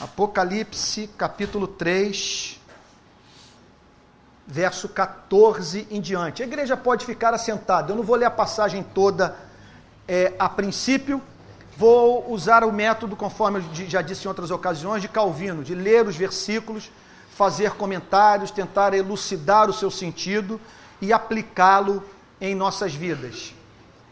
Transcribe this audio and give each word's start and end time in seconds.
Apocalipse, 0.00 1.10
capítulo 1.18 1.66
3, 1.66 2.58
verso 4.46 4.88
14 4.88 5.86
em 5.90 6.00
diante. 6.00 6.42
A 6.42 6.46
igreja 6.46 6.74
pode 6.74 7.04
ficar 7.04 7.34
assentada. 7.34 7.92
Eu 7.92 7.96
não 7.96 8.02
vou 8.02 8.16
ler 8.16 8.24
a 8.24 8.30
passagem 8.30 8.82
toda 8.82 9.36
é, 10.08 10.32
a 10.38 10.48
princípio. 10.48 11.20
Vou 11.76 12.32
usar 12.32 12.64
o 12.64 12.72
método, 12.72 13.14
conforme 13.14 13.58
eu 13.58 13.88
já 13.88 14.00
disse 14.00 14.24
em 14.24 14.28
outras 14.28 14.50
ocasiões, 14.50 15.02
de 15.02 15.08
Calvino, 15.08 15.62
de 15.62 15.74
ler 15.74 16.06
os 16.06 16.16
versículos, 16.16 16.90
fazer 17.36 17.72
comentários, 17.72 18.50
tentar 18.50 18.94
elucidar 18.94 19.68
o 19.68 19.72
seu 19.72 19.90
sentido 19.90 20.58
e 20.98 21.12
aplicá-lo 21.12 22.02
em 22.40 22.54
nossas 22.54 22.94
vidas. 22.94 23.54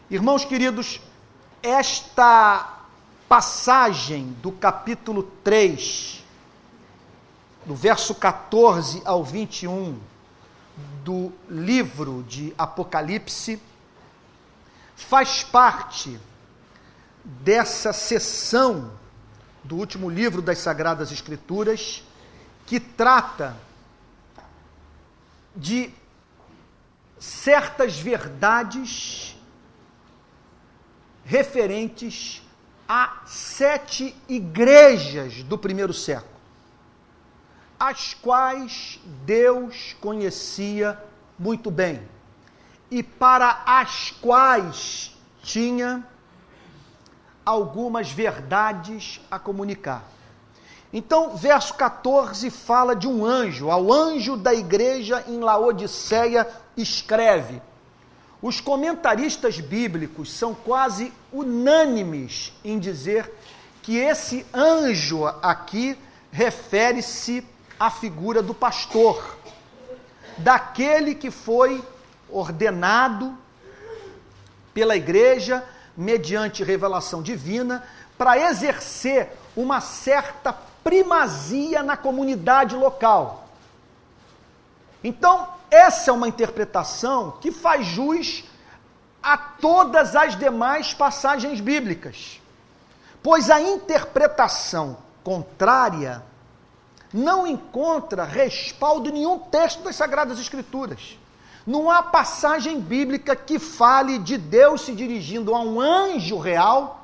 Irmãos 0.09 0.45
queridos, 0.45 1.01
esta 1.63 2.78
passagem 3.29 4.35
do 4.41 4.51
capítulo 4.51 5.21
3, 5.43 6.25
do 7.63 7.75
verso 7.75 8.15
14 8.15 9.03
ao 9.05 9.23
21 9.23 9.99
do 11.03 11.31
livro 11.47 12.23
de 12.27 12.55
Apocalipse, 12.57 13.61
faz 14.95 15.43
parte 15.43 16.19
dessa 17.23 17.93
sessão 17.93 18.91
do 19.63 19.75
último 19.75 20.09
livro 20.09 20.41
das 20.41 20.57
Sagradas 20.57 21.11
Escrituras 21.11 22.03
que 22.65 22.79
trata 22.79 23.55
de 25.55 25.91
certas 27.19 27.99
verdades 27.99 29.37
referentes 31.23 32.41
a 32.91 33.21
sete 33.23 34.15
igrejas 34.27 35.43
do 35.43 35.59
primeiro 35.59 35.93
século, 35.93 36.33
as 37.79 38.15
quais 38.15 38.99
Deus 39.23 39.95
conhecia 40.01 40.99
muito 41.37 41.69
bem 41.69 42.01
e 42.89 43.03
para 43.03 43.61
as 43.63 44.09
quais 44.09 45.15
tinha 45.43 46.03
algumas 47.45 48.11
verdades 48.11 49.21
a 49.29 49.37
comunicar. 49.37 50.03
Então, 50.91 51.37
verso 51.37 51.75
14 51.75 52.49
fala 52.49 52.95
de 52.95 53.07
um 53.07 53.23
anjo, 53.23 53.69
ao 53.69 53.93
anjo 53.93 54.35
da 54.35 54.51
igreja 54.51 55.23
em 55.27 55.39
Laodiceia 55.39 56.49
escreve: 56.75 57.61
os 58.41 58.61
comentaristas 58.61 59.59
bíblicos 59.59 60.31
são 60.31 60.53
quase 60.53 61.13
unânimes 61.31 62.53
em 62.63 62.79
dizer 62.79 63.31
que 63.81 63.97
esse 63.97 64.45
anjo 64.53 65.25
aqui 65.41 65.97
refere-se 66.31 67.45
à 67.79 67.89
figura 67.89 68.41
do 68.41 68.53
pastor, 68.53 69.37
daquele 70.37 71.15
que 71.15 71.31
foi 71.31 71.83
ordenado 72.29 73.37
pela 74.73 74.95
igreja, 74.95 75.63
mediante 75.97 76.63
revelação 76.63 77.21
divina, 77.21 77.83
para 78.17 78.37
exercer 78.37 79.33
uma 79.55 79.81
certa 79.81 80.53
primazia 80.83 81.83
na 81.83 81.97
comunidade 81.97 82.75
local. 82.75 83.49
Então, 85.03 85.49
essa 85.71 86.11
é 86.11 86.13
uma 86.13 86.27
interpretação 86.27 87.37
que 87.39 87.51
faz 87.51 87.85
jus 87.85 88.43
a 89.21 89.37
todas 89.37 90.15
as 90.15 90.37
demais 90.37 90.93
passagens 90.93 91.59
bíblicas. 91.59 92.41
Pois 93.21 93.49
a 93.49 93.61
interpretação 93.61 94.97
contrária 95.23 96.23
não 97.13 97.45
encontra 97.45 98.23
respaldo 98.23 99.09
em 99.09 99.13
nenhum 99.13 99.39
texto 99.39 99.83
das 99.83 99.95
Sagradas 99.95 100.39
Escrituras. 100.39 101.17
Não 101.65 101.89
há 101.91 102.01
passagem 102.01 102.79
bíblica 102.79 103.35
que 103.35 103.59
fale 103.59 104.17
de 104.17 104.37
Deus 104.37 104.81
se 104.81 104.93
dirigindo 104.93 105.53
a 105.53 105.59
um 105.59 105.79
anjo 105.79 106.39
real 106.39 106.98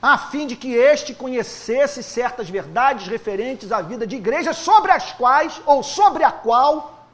a 0.00 0.16
fim 0.16 0.46
de 0.46 0.56
que 0.56 0.72
este 0.72 1.12
conhecesse 1.12 2.02
certas 2.02 2.48
verdades 2.48 3.08
referentes 3.08 3.72
à 3.72 3.82
vida 3.82 4.06
de 4.06 4.16
igreja, 4.16 4.52
sobre 4.52 4.92
as 4.92 5.12
quais, 5.12 5.60
ou 5.66 5.82
sobre 5.82 6.22
a 6.22 6.30
qual, 6.30 7.06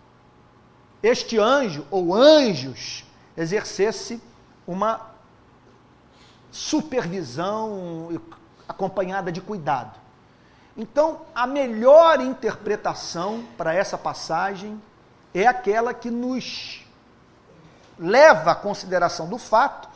este 1.03 1.39
anjo 1.39 1.87
ou 1.91 2.15
anjos 2.15 3.05
exercesse 3.37 4.23
uma 4.67 5.01
supervisão 6.51 8.21
acompanhada 8.69 9.33
de 9.33 9.41
cuidado. 9.41 9.99
Então, 10.77 11.21
a 11.35 11.47
melhor 11.47 12.21
interpretação 12.21 13.45
para 13.57 13.75
essa 13.75 13.97
passagem 13.97 14.81
é 15.33 15.47
aquela 15.47 15.95
que 15.95 16.11
nos 16.11 16.85
leva 17.99 18.53
à 18.53 18.55
consideração 18.55 19.29
do 19.29 19.39
fato 19.39 19.89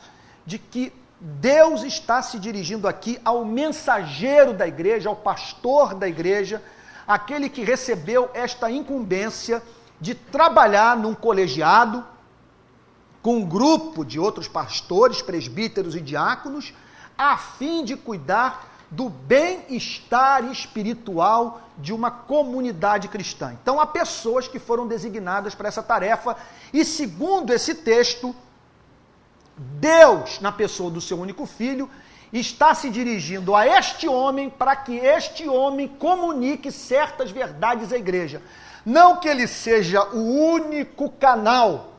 de 0.46 0.58
que 0.58 0.92
Deus 1.20 1.82
está 1.82 2.22
se 2.22 2.38
dirigindo 2.38 2.86
aqui 2.86 3.20
ao 3.24 3.44
mensageiro 3.44 4.52
da 4.52 4.66
igreja, 4.66 5.08
ao 5.08 5.16
pastor 5.16 5.94
da 5.94 6.06
igreja, 6.06 6.62
aquele 7.06 7.48
que 7.48 7.64
recebeu 7.64 8.30
esta 8.34 8.70
incumbência 8.70 9.62
de 10.00 10.14
trabalhar 10.14 10.96
num 10.96 11.14
colegiado 11.14 12.04
com 13.20 13.38
um 13.38 13.44
grupo 13.44 14.04
de 14.04 14.20
outros 14.20 14.46
pastores, 14.46 15.20
presbíteros 15.20 15.96
e 15.96 16.00
diáconos, 16.00 16.72
a 17.16 17.36
fim 17.36 17.84
de 17.84 17.96
cuidar 17.96 18.68
do 18.90 19.08
bem-estar 19.08 20.44
espiritual 20.44 21.60
de 21.76 21.92
uma 21.92 22.10
comunidade 22.10 23.08
cristã. 23.08 23.56
Então, 23.60 23.80
há 23.80 23.86
pessoas 23.86 24.48
que 24.48 24.58
foram 24.58 24.86
designadas 24.86 25.54
para 25.54 25.68
essa 25.68 25.82
tarefa, 25.82 26.36
e 26.72 26.84
segundo 26.84 27.52
esse 27.52 27.74
texto, 27.74 28.34
Deus, 29.58 30.40
na 30.40 30.52
pessoa 30.52 30.90
do 30.90 31.00
seu 31.00 31.18
único 31.18 31.44
filho, 31.44 31.90
está 32.32 32.74
se 32.74 32.88
dirigindo 32.90 33.54
a 33.54 33.66
este 33.66 34.08
homem 34.08 34.48
para 34.48 34.76
que 34.76 34.96
este 34.96 35.48
homem 35.48 35.88
comunique 35.88 36.70
certas 36.70 37.30
verdades 37.30 37.92
à 37.92 37.96
igreja. 37.96 38.40
Não 38.84 39.16
que 39.16 39.28
ele 39.28 39.46
seja 39.48 40.04
o 40.10 40.52
único 40.52 41.10
canal 41.10 41.94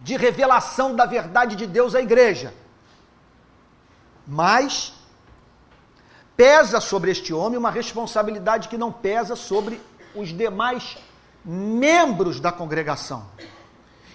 de 0.00 0.16
revelação 0.16 0.94
da 0.94 1.06
verdade 1.06 1.56
de 1.56 1.66
Deus 1.66 1.94
à 1.94 2.00
igreja, 2.00 2.52
mas 4.26 4.92
pesa 6.36 6.80
sobre 6.80 7.10
este 7.10 7.32
homem 7.32 7.58
uma 7.58 7.70
responsabilidade 7.70 8.68
que 8.68 8.76
não 8.76 8.90
pesa 8.90 9.36
sobre 9.36 9.80
os 10.14 10.28
demais 10.28 10.98
membros 11.44 12.40
da 12.40 12.50
congregação. 12.50 13.26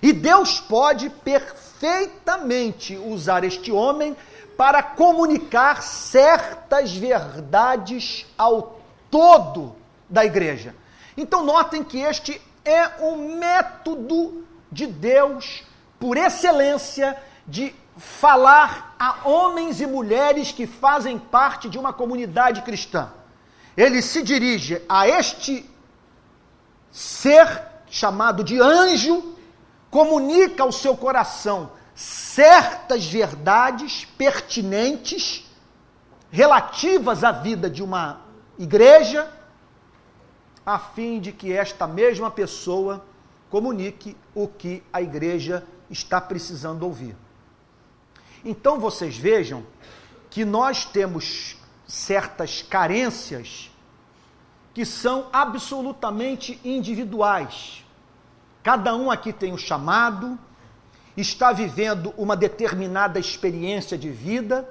E 0.01 0.11
Deus 0.11 0.59
pode 0.59 1.09
perfeitamente 1.09 1.68
perfeitamente 1.79 2.97
usar 2.97 3.43
este 3.43 3.71
homem 3.71 4.15
para 4.57 4.83
comunicar 4.83 5.81
certas 5.81 6.93
verdades 6.93 8.25
ao 8.37 8.81
todo 9.09 9.75
da 10.09 10.25
igreja. 10.25 10.75
Então, 11.15 11.43
notem 11.43 11.83
que 11.83 11.99
este 11.99 12.41
é 12.65 13.01
um 13.01 13.37
método 13.37 14.45
de 14.69 14.85
Deus, 14.85 15.63
por 15.97 16.17
excelência, 16.17 17.17
de 17.47 17.73
falar 17.97 18.95
a 18.99 19.27
homens 19.27 19.79
e 19.79 19.87
mulheres 19.87 20.51
que 20.51 20.67
fazem 20.67 21.17
parte 21.17 21.69
de 21.69 21.77
uma 21.77 21.93
comunidade 21.93 22.61
cristã. 22.61 23.09
Ele 23.75 24.01
se 24.01 24.21
dirige 24.21 24.81
a 24.87 25.07
este 25.07 25.69
ser 26.91 27.61
chamado 27.89 28.43
de 28.43 28.59
anjo 28.59 29.38
comunica 29.89 30.63
ao 30.63 30.71
seu 30.71 30.95
coração 30.95 31.71
certas 31.95 33.05
verdades 33.05 34.05
pertinentes 34.17 35.45
relativas 36.31 37.23
à 37.23 37.31
vida 37.31 37.69
de 37.69 37.83
uma 37.83 38.21
igreja, 38.57 39.29
a 40.65 40.77
fim 40.77 41.19
de 41.19 41.31
que 41.31 41.51
esta 41.51 41.87
mesma 41.87 42.29
pessoa 42.29 43.05
comunique 43.49 44.15
o 44.35 44.47
que 44.47 44.83
a 44.93 45.01
igreja 45.01 45.65
está 45.89 46.21
precisando 46.21 46.83
ouvir. 46.83 47.15
Então 48.45 48.79
vocês 48.79 49.17
vejam 49.17 49.65
que 50.29 50.45
nós 50.45 50.85
temos 50.85 51.57
certas 51.87 52.61
carências 52.61 53.71
que 54.73 54.85
são 54.85 55.27
absolutamente 55.33 56.59
individuais. 56.63 57.83
Cada 58.63 58.95
um 58.95 59.09
aqui 59.09 59.31
tem 59.31 59.53
um 59.53 59.57
chamado, 59.57 60.37
está 61.15 61.51
vivendo 61.51 62.13
uma 62.17 62.35
determinada 62.35 63.19
experiência 63.19 63.97
de 63.97 64.09
vida 64.09 64.69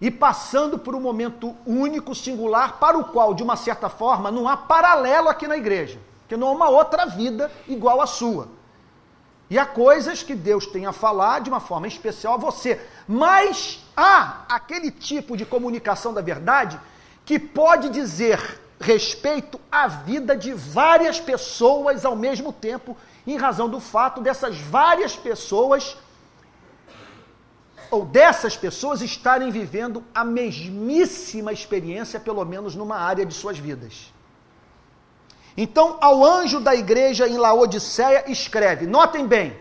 e 0.00 0.10
passando 0.10 0.78
por 0.78 0.94
um 0.94 1.00
momento 1.00 1.54
único, 1.66 2.14
singular, 2.14 2.78
para 2.78 2.98
o 2.98 3.04
qual, 3.04 3.34
de 3.34 3.42
uma 3.42 3.56
certa 3.56 3.88
forma, 3.88 4.30
não 4.30 4.48
há 4.48 4.56
paralelo 4.56 5.28
aqui 5.28 5.46
na 5.46 5.56
igreja, 5.56 5.98
que 6.28 6.36
não 6.36 6.48
há 6.48 6.52
uma 6.52 6.68
outra 6.68 7.06
vida 7.06 7.50
igual 7.68 8.00
à 8.00 8.06
sua. 8.06 8.48
E 9.48 9.58
há 9.58 9.66
coisas 9.66 10.22
que 10.22 10.34
Deus 10.34 10.66
tem 10.66 10.86
a 10.86 10.92
falar 10.92 11.40
de 11.40 11.50
uma 11.50 11.60
forma 11.60 11.86
especial 11.86 12.34
a 12.34 12.38
você. 12.38 12.80
Mas 13.06 13.84
há 13.96 14.44
aquele 14.48 14.90
tipo 14.90 15.36
de 15.36 15.44
comunicação 15.44 16.12
da 16.14 16.22
verdade 16.22 16.80
que 17.24 17.38
pode 17.38 17.90
dizer 17.90 18.60
respeito 18.84 19.58
à 19.72 19.88
vida 19.88 20.36
de 20.36 20.52
várias 20.52 21.18
pessoas 21.18 22.04
ao 22.04 22.14
mesmo 22.14 22.52
tempo, 22.52 22.96
em 23.26 23.36
razão 23.36 23.68
do 23.68 23.80
fato 23.80 24.20
dessas 24.20 24.58
várias 24.58 25.16
pessoas 25.16 25.96
ou 27.90 28.04
dessas 28.04 28.56
pessoas 28.56 29.00
estarem 29.00 29.50
vivendo 29.50 30.04
a 30.14 30.24
mesmíssima 30.24 31.52
experiência, 31.52 32.20
pelo 32.20 32.44
menos 32.44 32.74
numa 32.74 32.96
área 32.96 33.24
de 33.24 33.32
suas 33.32 33.58
vidas. 33.58 34.12
Então, 35.56 35.96
ao 36.00 36.24
anjo 36.24 36.60
da 36.60 36.74
igreja 36.74 37.28
em 37.28 37.38
Laodiceia, 37.38 38.30
escreve: 38.30 38.86
notem 38.86 39.26
bem, 39.26 39.56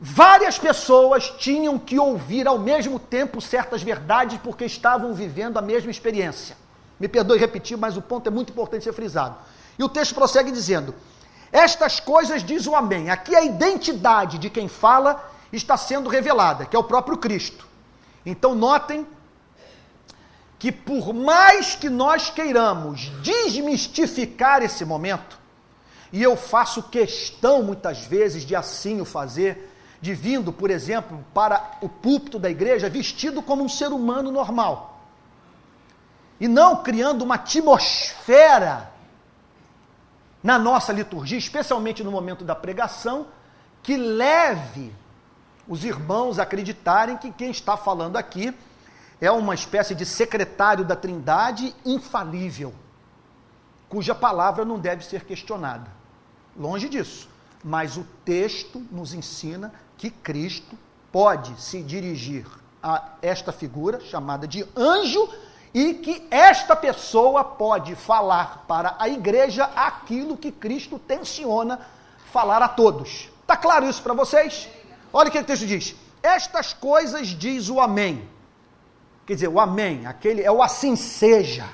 várias 0.00 0.58
pessoas 0.58 1.28
tinham 1.30 1.78
que 1.78 1.98
ouvir 1.98 2.46
ao 2.46 2.58
mesmo 2.58 2.98
tempo 2.98 3.40
certas 3.40 3.82
verdades 3.82 4.38
porque 4.42 4.64
estavam 4.64 5.12
vivendo 5.12 5.58
a 5.58 5.62
mesma 5.62 5.90
experiência. 5.90 6.56
Me 6.98 7.08
perdoe 7.08 7.38
repetir, 7.38 7.76
mas 7.76 7.96
o 7.96 8.02
ponto 8.02 8.26
é 8.26 8.30
muito 8.30 8.50
importante 8.50 8.84
ser 8.84 8.92
frisado. 8.92 9.36
E 9.78 9.84
o 9.84 9.88
texto 9.88 10.14
prossegue 10.14 10.50
dizendo: 10.50 10.94
Estas 11.52 12.00
coisas 12.00 12.42
diz 12.42 12.66
o 12.66 12.74
Amém. 12.74 13.10
Aqui 13.10 13.34
a 13.34 13.44
identidade 13.44 14.38
de 14.38 14.50
quem 14.50 14.68
fala 14.68 15.30
está 15.52 15.76
sendo 15.76 16.08
revelada, 16.08 16.66
que 16.66 16.76
é 16.76 16.78
o 16.78 16.84
próprio 16.84 17.16
Cristo. 17.16 17.66
Então, 18.26 18.54
notem 18.54 19.06
que, 20.58 20.72
por 20.72 21.14
mais 21.14 21.76
que 21.76 21.88
nós 21.88 22.30
queiramos 22.30 23.12
desmistificar 23.22 24.62
esse 24.62 24.84
momento, 24.84 25.38
e 26.12 26.22
eu 26.22 26.36
faço 26.36 26.82
questão 26.84 27.62
muitas 27.62 28.04
vezes 28.04 28.44
de 28.44 28.56
assim 28.56 29.00
o 29.00 29.04
fazer, 29.04 29.72
de 30.00 30.14
vindo, 30.14 30.52
por 30.52 30.70
exemplo, 30.70 31.24
para 31.32 31.78
o 31.80 31.88
púlpito 31.88 32.38
da 32.38 32.50
igreja 32.50 32.88
vestido 32.88 33.42
como 33.42 33.62
um 33.62 33.68
ser 33.68 33.88
humano 33.88 34.30
normal, 34.30 34.97
e 36.40 36.46
não 36.46 36.82
criando 36.82 37.22
uma 37.22 37.36
atmosfera 37.36 38.92
na 40.42 40.58
nossa 40.58 40.92
liturgia, 40.92 41.38
especialmente 41.38 42.04
no 42.04 42.10
momento 42.10 42.44
da 42.44 42.54
pregação, 42.54 43.26
que 43.82 43.96
leve 43.96 44.94
os 45.66 45.84
irmãos 45.84 46.38
acreditarem 46.38 47.16
que 47.16 47.30
quem 47.30 47.50
está 47.50 47.76
falando 47.76 48.16
aqui 48.16 48.56
é 49.20 49.30
uma 49.30 49.54
espécie 49.54 49.94
de 49.94 50.06
secretário 50.06 50.84
da 50.84 50.94
Trindade 50.94 51.74
infalível, 51.84 52.72
cuja 53.88 54.14
palavra 54.14 54.64
não 54.64 54.78
deve 54.78 55.04
ser 55.04 55.24
questionada. 55.24 55.90
Longe 56.56 56.88
disso. 56.88 57.28
Mas 57.62 57.96
o 57.96 58.06
texto 58.24 58.80
nos 58.90 59.12
ensina 59.12 59.72
que 59.96 60.10
Cristo 60.10 60.78
pode 61.10 61.60
se 61.60 61.82
dirigir 61.82 62.46
a 62.80 63.14
esta 63.20 63.50
figura 63.50 63.98
chamada 64.00 64.46
de 64.46 64.64
anjo 64.76 65.28
e 65.72 65.94
que 65.94 66.26
esta 66.30 66.74
pessoa 66.74 67.44
pode 67.44 67.94
falar 67.94 68.64
para 68.66 68.96
a 68.98 69.08
igreja 69.08 69.64
aquilo 69.76 70.36
que 70.36 70.50
Cristo 70.50 70.98
tensiona 70.98 71.80
falar 72.32 72.62
a 72.62 72.68
todos. 72.68 73.30
Está 73.42 73.56
claro 73.56 73.88
isso 73.88 74.02
para 74.02 74.14
vocês? 74.14 74.68
Olha 75.12 75.28
o 75.28 75.32
que 75.32 75.38
o 75.38 75.44
texto 75.44 75.66
diz. 75.66 75.94
Estas 76.22 76.72
coisas 76.72 77.28
diz 77.28 77.68
o 77.68 77.80
Amém. 77.80 78.28
Quer 79.26 79.34
dizer, 79.34 79.48
o 79.48 79.60
Amém, 79.60 80.06
aquele 80.06 80.42
é 80.42 80.50
o 80.50 80.62
assim 80.62 80.96
seja. 80.96 81.68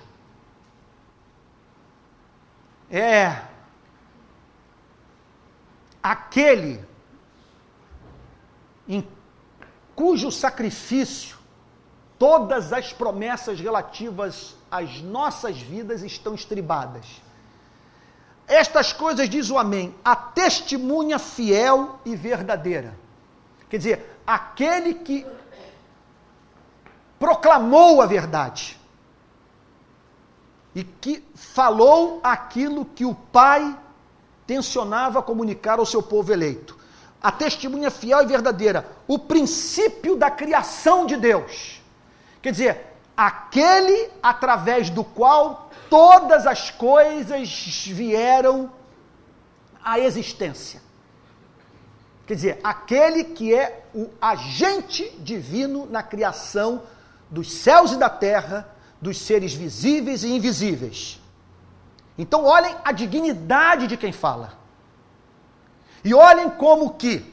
É 2.91 3.43
aquele 6.03 6.85
em 8.87 9.09
cujo 9.97 10.31
sacrifício 10.31 11.39
todas 12.19 12.73
as 12.73 12.93
promessas 12.93 13.61
relativas 13.61 14.55
às 14.71 15.01
nossas 15.01 15.59
vidas 15.59 16.03
estão 16.03 16.35
estribadas. 16.35 17.05
Estas 18.47 18.93
coisas 18.93 19.29
diz 19.29 19.51
o 19.51 19.59
Amém, 19.59 19.95
a 20.05 20.15
testemunha 20.15 21.19
fiel 21.19 21.99
e 22.05 22.15
verdadeira. 22.15 22.95
Quer 23.71 23.79
dizer, 23.79 24.19
aquele 24.27 24.95
que 24.95 25.27
proclamou 27.19 28.03
a 28.03 28.07
verdade 28.07 28.79
e 30.75 30.85
que 30.85 31.25
falou 31.35 32.21
aquilo 32.23 32.85
que 32.85 33.05
o 33.05 33.15
Pai 33.15 33.79
tensionava 34.47 35.23
comunicar 35.23 35.79
ao 35.79 35.87
seu 35.87 36.03
povo 36.03 36.33
eleito. 36.33 36.77
A 37.23 37.33
testemunha 37.33 37.91
fiel 37.91 38.23
e 38.23 38.27
verdadeira, 38.27 38.87
o 39.07 39.19
princípio 39.19 40.17
da 40.17 40.31
criação 40.31 41.07
de 41.07 41.17
Deus. 41.17 41.81
Quer 42.45 42.51
dizer, 42.51 42.87
aquele 43.17 44.11
através 44.23 44.91
do 44.91 45.03
qual 45.03 45.71
todas 45.89 46.47
as 46.47 46.71
coisas 46.71 47.87
vieram 47.87 48.71
à 49.83 49.99
existência. 49.99 50.83
Quer 52.27 52.35
dizer, 52.35 52.61
aquele 52.63 53.25
que 53.25 53.55
é 53.55 53.87
o 53.95 54.11
agente 54.21 55.09
divino 55.21 55.87
na 55.87 56.03
criação 56.03 56.83
dos 57.31 57.51
céus 57.51 57.93
e 57.93 57.97
da 57.97 58.11
terra, 58.11 58.69
dos 59.01 59.23
seres 59.23 59.55
visíveis 59.55 60.23
e 60.23 60.29
invisíveis. 60.29 61.19
Então, 62.19 62.45
olhem 62.45 62.77
a 62.85 62.93
dignidade 62.93 63.87
de 63.87 63.97
quem 63.97 64.13
fala. 64.13 64.53
E 66.05 66.13
olhem 66.13 66.51
como 66.51 66.93
que 66.93 67.25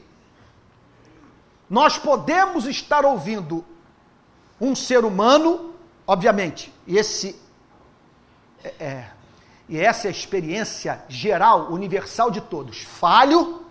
nós 1.68 1.98
podemos 1.98 2.64
estar 2.64 3.04
ouvindo 3.04 3.62
um 4.62 4.76
ser 4.76 5.04
humano, 5.04 5.74
obviamente, 6.06 6.72
e 6.86 6.96
esse 6.96 7.36
é, 8.62 8.68
é, 8.78 9.10
e 9.68 9.78
essa 9.78 10.06
é 10.06 10.08
a 10.08 10.12
experiência 10.12 11.02
geral, 11.08 11.72
universal 11.72 12.30
de 12.30 12.40
todos. 12.40 12.82
Falho, 12.82 13.64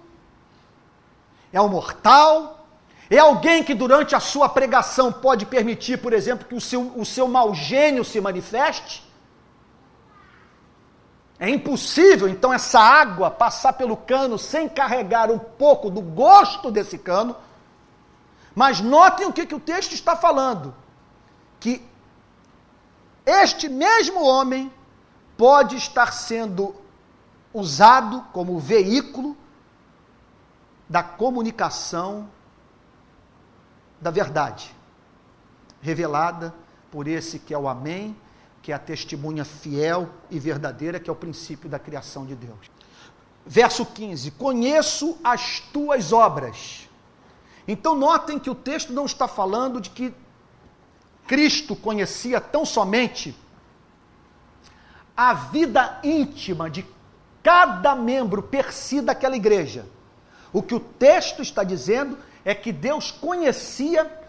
é 1.54 1.62
um 1.62 1.70
mortal, 1.70 2.68
é 3.10 3.18
alguém 3.20 3.64
que 3.64 3.74
durante 3.74 4.16
a 4.16 4.20
sua 4.20 4.50
pregação 4.50 5.12
pode 5.12 5.46
permitir, 5.46 5.98
por 5.98 6.12
exemplo, 6.12 6.48
que 6.48 6.56
o 6.56 6.62
seu, 6.62 6.92
o 6.96 7.06
seu 7.06 7.28
mau 7.28 7.54
gênio 7.54 8.04
se 8.04 8.20
manifeste. 8.20 9.10
É 11.40 11.50
impossível, 11.50 12.28
então, 12.28 12.54
essa 12.54 12.80
água 12.80 13.32
passar 13.32 13.74
pelo 13.74 13.98
cano 13.98 14.38
sem 14.38 14.70
carregar 14.70 15.32
um 15.32 15.40
pouco 15.40 15.90
do 15.90 16.02
gosto 16.02 16.70
desse 16.70 16.98
cano. 16.98 17.36
Mas 18.54 18.80
notem 18.80 19.28
o 19.28 19.34
que, 19.34 19.46
que 19.46 19.56
o 19.56 19.60
texto 19.60 19.94
está 19.94 20.16
falando: 20.16 20.74
que 21.62 21.82
este 23.26 23.70
mesmo 23.70 24.26
homem 24.26 24.74
pode 25.38 25.78
estar 25.78 26.12
sendo 26.12 26.76
usado 27.54 28.22
como 28.34 28.60
veículo 28.60 29.38
da 30.90 31.04
comunicação 31.04 32.28
da 34.02 34.10
verdade, 34.10 34.76
revelada 35.82 36.54
por 36.90 37.08
esse 37.08 37.38
que 37.38 37.54
é 37.54 37.58
o 37.58 37.70
Amém, 37.70 38.18
que 38.64 38.72
é 38.72 38.76
a 38.76 38.80
testemunha 38.80 39.46
fiel 39.46 40.10
e 40.32 40.40
verdadeira, 40.40 41.00
que 41.00 41.10
é 41.10 41.14
o 41.14 41.16
princípio 41.16 41.70
da 41.70 41.78
criação 41.78 42.26
de 42.26 42.36
Deus. 42.36 42.72
Verso 43.46 43.86
15: 43.86 44.32
Conheço 44.32 45.18
as 45.24 45.60
tuas 45.60 46.12
obras. 46.12 46.90
Então, 47.68 47.96
notem 47.96 48.40
que 48.40 48.50
o 48.50 48.56
texto 48.56 48.92
não 48.92 49.06
está 49.06 49.28
falando 49.28 49.80
de 49.80 49.92
que 49.92 50.14
Cristo 51.32 51.78
conhecia 51.78 52.42
tão 52.42 52.66
somente 52.66 53.34
a 55.16 55.34
vida 55.34 56.02
íntima 56.04 56.70
de 56.70 56.86
cada 57.42 57.96
membro 57.96 58.44
per 58.44 58.74
si 58.74 59.00
daquela 59.00 59.38
igreja 59.38 59.86
o 60.52 60.62
que 60.62 60.76
o 60.76 60.80
texto 60.82 61.42
está 61.42 61.64
dizendo 61.64 62.18
é 62.44 62.54
que 62.54 62.74
Deus 62.74 63.12
conhecia 63.12 64.20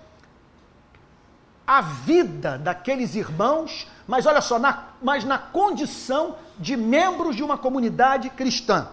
a 1.66 1.80
vida 1.80 2.56
daqueles 2.56 3.16
irmãos, 3.16 3.88
mas 4.06 4.24
olha 4.24 4.40
só, 4.40 4.56
na, 4.56 4.90
mas 5.02 5.24
na 5.24 5.38
condição 5.38 6.36
de 6.56 6.76
membros 6.76 7.34
de 7.34 7.42
uma 7.42 7.58
comunidade 7.58 8.30
cristã. 8.30 8.88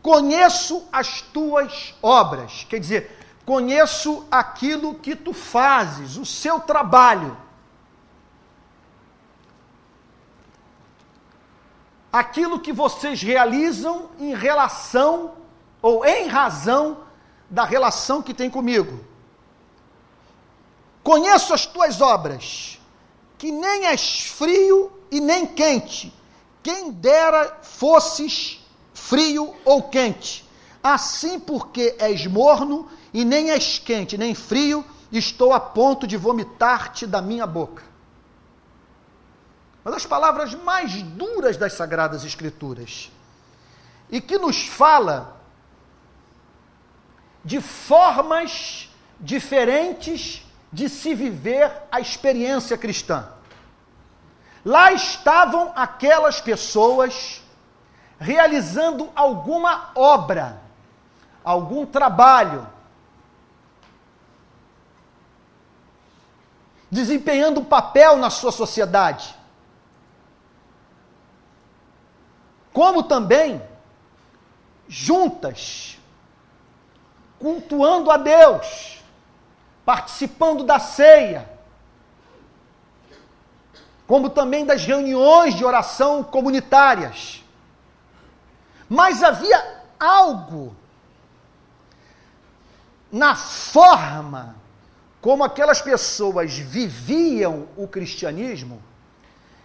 Conheço 0.00 0.88
as 0.90 1.20
tuas 1.20 1.94
obras, 2.00 2.66
quer 2.70 2.78
dizer, 2.78 3.23
conheço 3.44 4.26
aquilo 4.30 4.94
que 4.94 5.14
tu 5.14 5.32
fazes, 5.32 6.16
o 6.16 6.24
seu 6.24 6.60
trabalho. 6.60 7.36
Aquilo 12.12 12.60
que 12.60 12.72
vocês 12.72 13.20
realizam 13.22 14.10
em 14.18 14.34
relação 14.34 15.34
ou 15.82 16.04
em 16.04 16.26
razão 16.26 17.04
da 17.50 17.64
relação 17.64 18.22
que 18.22 18.32
tem 18.32 18.48
comigo. 18.48 19.04
Conheço 21.02 21.52
as 21.52 21.66
tuas 21.66 22.00
obras, 22.00 22.80
que 23.36 23.52
nem 23.52 23.86
és 23.86 24.26
frio 24.26 24.90
e 25.10 25.20
nem 25.20 25.44
quente. 25.46 26.12
Quem 26.62 26.90
dera 26.90 27.58
fosses 27.62 28.64
frio 28.94 29.54
ou 29.64 29.82
quente. 29.82 30.48
Assim, 30.82 31.38
porque 31.38 31.94
és 31.98 32.26
morno 32.26 32.88
e 33.14 33.24
nem 33.24 33.50
és 33.50 33.78
quente, 33.78 34.18
nem 34.18 34.34
frio, 34.34 34.84
estou 35.12 35.52
a 35.52 35.60
ponto 35.60 36.04
de 36.04 36.16
vomitar-te 36.16 37.06
da 37.06 37.22
minha 37.22 37.46
boca. 37.46 37.84
Uma 39.84 39.92
das 39.92 40.04
palavras 40.04 40.52
mais 40.52 41.00
duras 41.00 41.56
das 41.56 41.74
Sagradas 41.74 42.24
Escrituras. 42.24 43.12
E 44.10 44.20
que 44.20 44.36
nos 44.36 44.66
fala 44.66 45.40
de 47.44 47.60
formas 47.60 48.90
diferentes 49.20 50.44
de 50.72 50.88
se 50.88 51.14
viver 51.14 51.70
a 51.92 52.00
experiência 52.00 52.76
cristã. 52.76 53.28
Lá 54.64 54.92
estavam 54.92 55.72
aquelas 55.76 56.40
pessoas 56.40 57.42
realizando 58.18 59.08
alguma 59.14 59.90
obra, 59.94 60.60
algum 61.44 61.86
trabalho, 61.86 62.73
desempenhando 66.94 67.60
um 67.60 67.64
papel 67.64 68.16
na 68.16 68.30
sua 68.30 68.52
sociedade. 68.52 69.34
Como 72.72 73.02
também 73.02 73.60
juntas, 74.88 75.98
cultuando 77.38 78.10
a 78.10 78.16
Deus, 78.16 79.02
participando 79.84 80.62
da 80.62 80.78
ceia, 80.78 81.50
como 84.06 84.30
também 84.30 84.64
das 84.64 84.84
reuniões 84.84 85.54
de 85.54 85.64
oração 85.64 86.22
comunitárias. 86.22 87.42
Mas 88.88 89.22
havia 89.22 89.82
algo 89.98 90.76
na 93.10 93.34
forma 93.34 94.63
como 95.24 95.42
aquelas 95.42 95.80
pessoas 95.80 96.58
viviam 96.58 97.66
o 97.78 97.88
cristianismo 97.88 98.82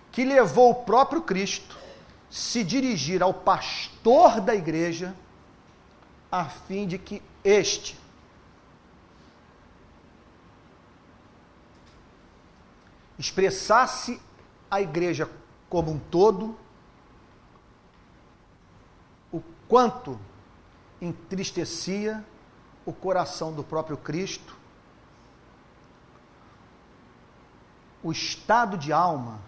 que 0.10 0.24
levou 0.24 0.72
o 0.72 0.86
próprio 0.86 1.22
Cristo 1.22 1.78
se 2.30 2.64
dirigir 2.64 3.22
ao 3.22 3.34
pastor 3.34 4.40
da 4.40 4.56
igreja 4.56 5.14
a 6.32 6.46
fim 6.46 6.88
de 6.88 6.98
que 6.98 7.22
este 7.44 8.00
expressasse 13.18 14.18
a 14.72 14.80
igreja 14.80 15.30
como 15.70 15.92
um 15.92 16.00
todo 16.00 16.58
o 19.30 19.42
quanto 19.68 20.18
entristecia 21.02 22.24
o 22.86 22.94
coração 22.94 23.52
do 23.52 23.62
próprio 23.62 23.98
Cristo, 23.98 24.58
o 28.04 28.12
estado 28.12 28.78
de 28.78 28.94
alma 28.94 29.40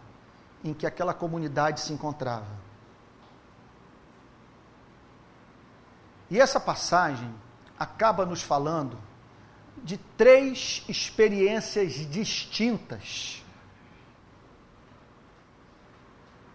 em 0.63 0.73
que 0.73 0.85
aquela 0.85 1.13
comunidade 1.13 1.79
se 1.79 1.93
encontrava. 1.93 2.61
E 6.29 6.39
essa 6.39 6.59
passagem 6.59 7.33
acaba 7.77 8.25
nos 8.25 8.41
falando 8.41 8.97
de 9.83 9.97
três 9.97 10.83
experiências 10.87 11.93
distintas 11.93 13.43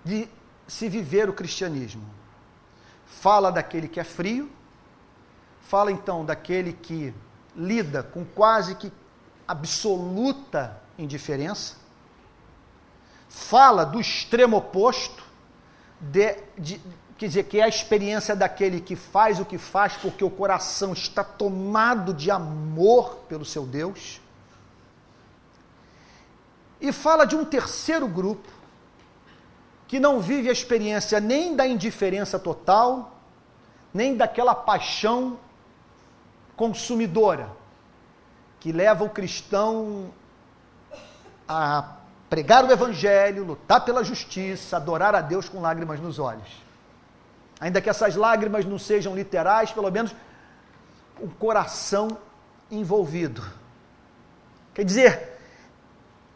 de 0.05 0.29
se 0.67 0.89
viver 0.89 1.29
o 1.29 1.33
cristianismo. 1.33 2.05
Fala 3.07 3.51
daquele 3.51 3.89
que 3.89 3.99
é 3.99 4.05
frio, 4.05 4.51
fala 5.61 5.91
então 5.91 6.25
daquele 6.25 6.73
que 6.73 7.13
lida 7.55 8.03
com 8.03 8.25
quase 8.25 8.77
que 8.77 8.93
absoluta 9.49 10.81
indiferença, 10.97 11.77
fala 13.29 13.85
do 13.85 14.01
extremo 14.01 14.57
oposto, 14.57 15.25
de, 16.01 16.37
de, 16.59 16.81
quer 17.19 17.27
dizer, 17.27 17.45
que 17.45 17.61
é 17.61 17.65
a 17.65 17.69
experiência 17.69 18.37
daquele 18.37 18.81
que 18.81 18.97
faz 18.97 19.41
o 19.41 19.45
que 19.45 19.59
faz 19.59 19.97
porque 19.97 20.25
o 20.25 20.31
coração 20.31 20.93
está 20.93 21.25
tomado 21.25 22.13
de 22.13 22.31
amor 22.31 23.17
pelo 23.29 23.45
seu 23.45 23.67
Deus, 23.67 24.21
e 26.81 26.93
fala 26.93 27.25
de 27.25 27.35
um 27.35 27.45
terceiro 27.45 28.07
grupo, 28.07 28.49
que 29.89 30.01
não 30.01 30.21
vive 30.21 30.49
a 30.49 30.53
experiência 30.53 31.21
nem 31.21 31.55
da 31.55 31.67
indiferença 31.67 32.39
total, 32.39 33.21
nem 33.95 34.17
daquela 34.17 34.55
paixão 34.55 35.39
consumidora, 36.57 37.51
que 38.59 38.73
leva 38.73 39.05
o 39.05 39.11
cristão 39.11 40.11
a 41.49 41.97
pregar 42.29 42.65
o 42.65 42.73
evangelho, 42.73 43.45
lutar 43.45 43.85
pela 43.85 44.03
justiça, 44.03 44.77
adorar 44.77 45.15
a 45.15 45.21
Deus 45.21 45.49
com 45.49 45.61
lágrimas 45.61 46.01
nos 46.01 46.19
olhos. 46.19 46.65
Ainda 47.61 47.81
que 47.81 47.89
essas 47.89 48.17
lágrimas 48.17 48.65
não 48.65 48.79
sejam 48.79 49.15
literais, 49.15 49.73
pelo 49.73 49.91
menos 49.91 50.15
o 51.21 51.29
coração 51.29 52.19
envolvido. 52.71 53.43
Quer 54.75 54.85
dizer, 54.85 55.39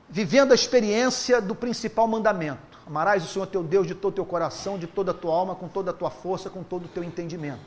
vivendo 0.08 0.52
a 0.52 0.54
experiência 0.54 1.40
do 1.40 1.54
principal 1.54 2.06
mandamento 2.06 2.70
Amarás 2.90 3.22
o 3.22 3.28
Senhor 3.28 3.46
teu 3.46 3.62
Deus 3.62 3.86
de 3.86 3.94
todo 3.94 4.10
o 4.10 4.14
teu 4.16 4.26
coração, 4.26 4.76
de 4.76 4.88
toda 4.88 5.12
a 5.12 5.14
tua 5.14 5.32
alma, 5.32 5.54
com 5.54 5.68
toda 5.68 5.92
a 5.92 5.94
tua 5.94 6.10
força, 6.10 6.50
com 6.50 6.64
todo 6.64 6.86
o 6.86 6.88
teu 6.88 7.04
entendimento. 7.04 7.60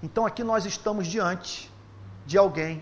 Então 0.00 0.24
aqui 0.24 0.44
nós 0.44 0.64
estamos 0.64 1.08
diante 1.08 1.68
de 2.24 2.38
alguém 2.38 2.80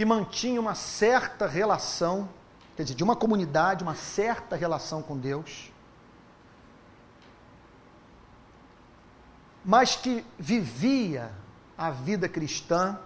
que 0.00 0.04
mantinha 0.06 0.58
uma 0.58 0.74
certa 0.74 1.46
relação, 1.46 2.26
quer 2.74 2.84
dizer, 2.84 2.94
de 2.94 3.04
uma 3.04 3.14
comunidade, 3.14 3.84
uma 3.84 3.94
certa 3.94 4.56
relação 4.56 5.02
com 5.02 5.14
Deus, 5.14 5.70
mas 9.62 9.96
que 9.96 10.24
vivia 10.38 11.30
a 11.76 11.90
vida 11.90 12.30
cristã 12.30 12.98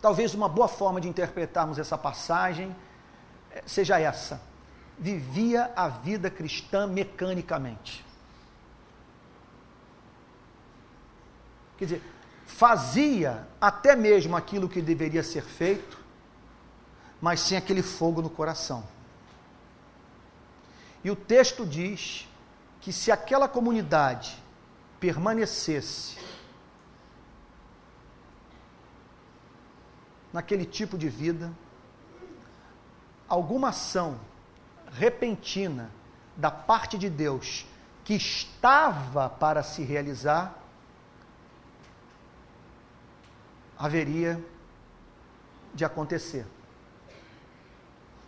Talvez 0.00 0.34
uma 0.34 0.48
boa 0.48 0.68
forma 0.68 1.00
de 1.02 1.08
interpretarmos 1.08 1.78
essa 1.78 1.98
passagem 1.98 2.74
eh, 3.50 3.62
seja 3.66 4.00
essa: 4.00 4.40
vivia 4.98 5.70
a 5.76 5.88
vida 5.88 6.30
cristã 6.30 6.86
mecanicamente. 6.86 8.04
Quer 11.76 11.84
dizer, 11.84 12.13
fazia 12.46 13.46
até 13.60 13.96
mesmo 13.96 14.36
aquilo 14.36 14.68
que 14.68 14.82
deveria 14.82 15.22
ser 15.22 15.42
feito, 15.42 15.98
mas 17.20 17.40
sem 17.40 17.56
aquele 17.56 17.82
fogo 17.82 18.20
no 18.22 18.30
coração. 18.30 18.84
E 21.02 21.10
o 21.10 21.16
texto 21.16 21.66
diz 21.66 22.28
que 22.80 22.92
se 22.92 23.10
aquela 23.10 23.48
comunidade 23.48 24.42
permanecesse 25.00 26.18
naquele 30.32 30.64
tipo 30.64 30.98
de 30.98 31.08
vida, 31.08 31.52
alguma 33.28 33.68
ação 33.68 34.18
repentina 34.92 35.90
da 36.36 36.50
parte 36.50 36.98
de 36.98 37.08
Deus 37.08 37.66
que 38.04 38.14
estava 38.14 39.30
para 39.30 39.62
se 39.62 39.82
realizar, 39.82 40.63
haveria 43.78 44.42
de 45.74 45.84
acontecer. 45.84 46.46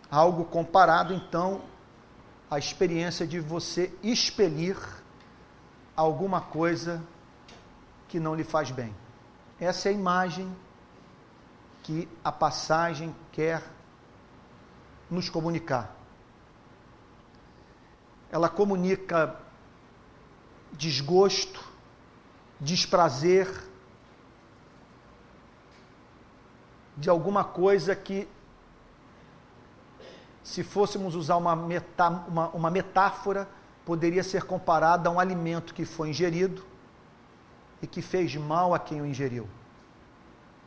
Algo 0.09 0.45
comparado, 0.45 1.13
então, 1.13 1.61
à 2.49 2.57
experiência 2.57 3.27
de 3.27 3.39
você 3.39 3.93
expelir 4.01 4.77
alguma 5.95 6.41
coisa 6.41 7.03
que 8.07 8.19
não 8.19 8.35
lhe 8.35 8.43
faz 8.43 8.71
bem. 8.71 8.95
Essa 9.59 9.89
é 9.89 9.91
a 9.91 9.95
imagem 9.95 10.55
que 11.83 12.07
a 12.23 12.31
passagem 12.31 13.15
quer 13.31 13.63
nos 15.09 15.29
comunicar. 15.29 15.95
Ela 18.29 18.49
comunica 18.49 19.39
desgosto, 20.73 21.63
desprazer 22.59 23.47
de 26.97 27.09
alguma 27.09 27.43
coisa 27.43 27.95
que, 27.95 28.27
se 30.43 30.63
fôssemos 30.63 31.13
usar 31.15 31.37
uma, 31.37 31.55
metá 31.55 32.09
uma, 32.09 32.49
uma 32.49 32.71
metáfora, 32.71 33.47
poderia 33.85 34.23
ser 34.23 34.43
comparada 34.43 35.07
a 35.07 35.11
um 35.11 35.19
alimento 35.19 35.73
que 35.73 35.85
foi 35.85 36.09
ingerido 36.09 36.65
e 37.81 37.87
que 37.87 38.01
fez 38.01 38.35
mal 38.35 38.73
a 38.73 38.79
quem 38.79 39.01
o 39.01 39.05
ingeriu 39.05 39.47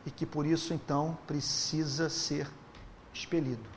e 0.05 0.11
que 0.11 0.25
por 0.25 0.45
isso 0.45 0.73
então 0.73 1.17
precisa 1.27 2.09
ser 2.09 2.47
expelido. 3.13 3.69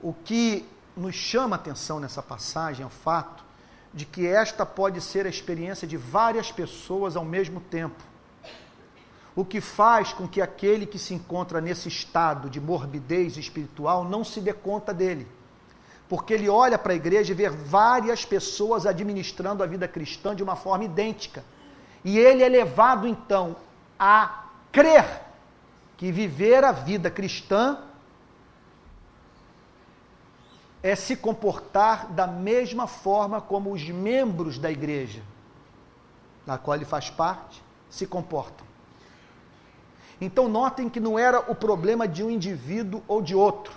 O 0.00 0.12
que 0.12 0.66
nos 0.96 1.14
chama 1.14 1.56
a 1.56 1.58
atenção 1.58 2.00
nessa 2.00 2.22
passagem 2.22 2.84
é 2.84 2.86
o 2.86 2.90
fato 2.90 3.44
de 3.92 4.04
que 4.04 4.26
esta 4.26 4.64
pode 4.64 5.00
ser 5.00 5.26
a 5.26 5.28
experiência 5.28 5.86
de 5.86 5.96
várias 5.96 6.52
pessoas 6.52 7.16
ao 7.16 7.24
mesmo 7.24 7.60
tempo. 7.60 8.02
O 9.36 9.44
que 9.44 9.60
faz 9.60 10.14
com 10.14 10.26
que 10.26 10.40
aquele 10.40 10.86
que 10.86 10.98
se 10.98 11.12
encontra 11.12 11.60
nesse 11.60 11.88
estado 11.88 12.48
de 12.48 12.58
morbidez 12.58 13.36
espiritual 13.36 14.02
não 14.02 14.24
se 14.24 14.40
dê 14.40 14.54
conta 14.54 14.94
dele. 14.94 15.28
Porque 16.08 16.32
ele 16.32 16.48
olha 16.48 16.78
para 16.78 16.94
a 16.94 16.96
igreja 16.96 17.32
e 17.32 17.36
vê 17.36 17.50
várias 17.50 18.24
pessoas 18.24 18.86
administrando 18.86 19.62
a 19.62 19.66
vida 19.66 19.86
cristã 19.86 20.34
de 20.34 20.42
uma 20.42 20.56
forma 20.56 20.84
idêntica. 20.84 21.44
E 22.02 22.18
ele 22.18 22.42
é 22.42 22.48
levado 22.48 23.06
então 23.06 23.56
a 23.98 24.46
crer 24.72 25.22
que 25.98 26.10
viver 26.10 26.64
a 26.64 26.72
vida 26.72 27.10
cristã 27.10 27.78
é 30.82 30.94
se 30.94 31.16
comportar 31.16 32.06
da 32.12 32.26
mesma 32.26 32.86
forma 32.86 33.40
como 33.40 33.72
os 33.72 33.86
membros 33.88 34.58
da 34.58 34.70
igreja, 34.70 35.20
da 36.46 36.56
qual 36.56 36.76
ele 36.76 36.84
faz 36.84 37.10
parte, 37.10 37.62
se 37.90 38.06
comportam. 38.06 38.64
Então, 40.20 40.48
notem 40.48 40.88
que 40.88 41.00
não 41.00 41.18
era 41.18 41.40
o 41.50 41.54
problema 41.54 42.08
de 42.08 42.22
um 42.22 42.30
indivíduo 42.30 43.02
ou 43.06 43.20
de 43.20 43.34
outro. 43.34 43.72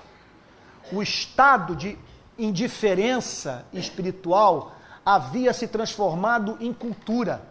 O 0.91 1.01
estado 1.01 1.75
de 1.75 1.98
indiferença 2.38 3.65
espiritual 3.74 4.74
havia 5.05 5.53
se 5.53 5.67
transformado 5.67 6.58
em 6.62 6.74
cultura. 6.74 7.43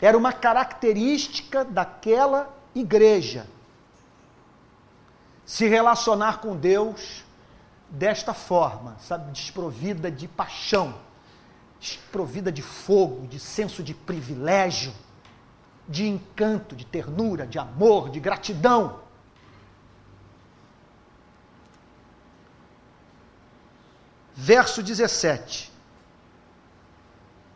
Era 0.00 0.18
uma 0.18 0.32
característica 0.32 1.64
daquela 1.64 2.52
igreja. 2.74 3.46
Se 5.46 5.68
relacionar 5.68 6.40
com 6.40 6.56
Deus 6.56 7.24
desta 7.88 8.32
forma, 8.32 8.96
sabe, 9.00 9.30
desprovida 9.32 10.10
de 10.10 10.26
paixão, 10.26 10.94
desprovida 11.78 12.50
de 12.50 12.62
fogo, 12.62 13.26
de 13.26 13.38
senso 13.38 13.82
de 13.82 13.92
privilégio, 13.92 14.92
de 15.88 16.06
encanto, 16.06 16.74
de 16.74 16.84
ternura, 16.84 17.46
de 17.46 17.58
amor, 17.58 18.10
de 18.10 18.20
gratidão. 18.20 19.00
Verso 24.34 24.82
17: 24.82 25.72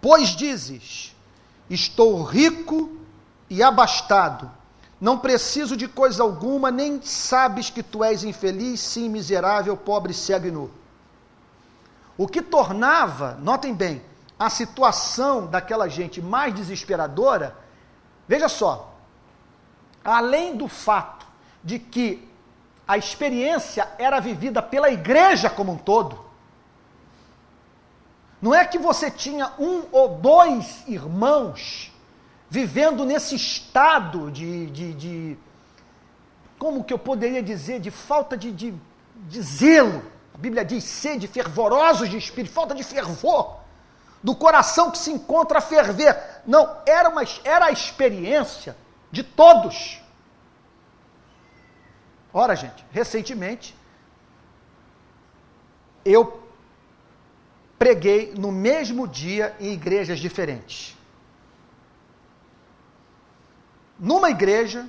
Pois 0.01 0.31
dizes, 0.31 1.17
estou 1.69 2.23
rico 2.23 2.99
e 3.49 3.63
abastado, 3.63 4.51
não 5.01 5.19
preciso 5.19 5.77
de 5.77 5.89
coisa 5.89 6.23
alguma, 6.23 6.71
nem 6.71 7.01
sabes 7.03 7.71
que 7.71 7.83
tu 7.83 8.03
és 8.05 8.25
infeliz, 8.25 8.81
sim, 8.81 9.09
miserável, 9.09 9.77
pobre, 9.77 10.15
cego 10.15 10.47
e 10.47 10.51
nu. 10.51 10.71
O 12.17 12.27
que 12.27 12.41
tornava, 12.41 13.39
notem 13.43 13.75
bem, 13.75 14.03
a 14.39 14.49
situação 14.49 15.47
daquela 15.47 15.89
gente 15.89 16.21
mais 16.21 16.55
desesperadora, 16.55 17.57
veja 18.29 18.49
só, 18.49 18.95
além 20.05 20.57
do 20.57 20.69
fato 20.69 21.27
de 21.63 21.79
que 21.79 22.27
a 22.87 22.97
experiência 22.97 23.89
era 23.99 24.21
vivida 24.21 24.63
pela 24.63 24.91
igreja 24.91 25.51
como 25.51 25.73
um 25.73 25.79
todo, 25.79 26.25
não 28.41 28.55
é 28.55 28.65
que 28.65 28.79
você 28.79 29.11
tinha 29.11 29.53
um 29.59 29.85
ou 29.91 30.09
dois 30.19 30.87
irmãos 30.87 31.93
vivendo 32.49 33.05
nesse 33.05 33.35
estado 33.35 34.31
de, 34.31 34.67
de, 34.67 34.93
de, 34.95 35.39
como 36.59 36.85
que 36.85 36.93
eu 36.93 36.99
poderia 36.99 37.43
dizer, 37.43 37.81
de 37.81 37.91
falta 37.91 38.37
de, 38.37 38.53
de, 38.53 38.75
de 39.29 39.43
zelo. 39.43 40.03
A 40.33 40.39
Bíblia 40.39 40.65
diz 40.65 40.85
sede, 40.85 41.27
fervorosos 41.27 42.09
de 42.09 42.19
espírito, 42.19 42.53
falta 42.53 42.75
de 42.75 42.85
fervor, 42.85 43.57
do 44.27 44.35
coração 44.35 44.91
que 44.91 44.99
se 44.99 45.13
encontra 45.13 45.59
a 45.59 45.61
ferver. 45.61 46.13
Não, 46.45 46.63
era, 46.85 47.09
uma, 47.09 47.23
era 47.45 47.67
a 47.67 47.71
experiência 47.71 48.77
de 49.09 49.23
todos. 49.23 50.03
Ora, 52.35 52.57
gente, 52.57 52.85
recentemente, 52.91 53.77
eu 56.05 56.43
preguei 57.79 58.35
no 58.37 58.51
mesmo 58.51 59.07
dia 59.07 59.55
em 59.61 59.73
igrejas 59.73 60.19
diferentes. 60.19 60.97
numa 63.99 64.29
igreja, 64.31 64.87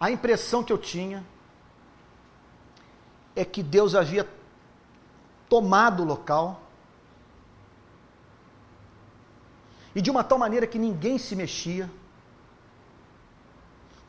a 0.00 0.10
impressão 0.10 0.62
que 0.64 0.72
eu 0.72 0.78
tinha 0.78 1.22
é 3.36 3.44
que 3.44 3.62
Deus 3.62 3.94
havia 3.94 4.26
tomado 5.48 6.02
o 6.02 6.06
local 6.06 6.62
e 9.94 10.00
de 10.00 10.10
uma 10.10 10.24
tal 10.24 10.38
maneira 10.38 10.66
que 10.66 10.78
ninguém 10.78 11.18
se 11.18 11.36
mexia, 11.36 11.90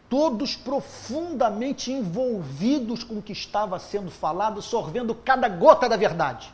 todos 0.10 0.56
profundamente 0.56 1.92
envolvidos 1.92 3.04
com 3.04 3.20
o 3.20 3.22
que 3.22 3.34
estava 3.34 3.78
sendo 3.80 4.10
falado, 4.10 4.62
sorvendo 4.62 5.14
cada 5.14 5.48
gota 5.50 5.88
da 5.88 5.98
verdade. 5.98 6.54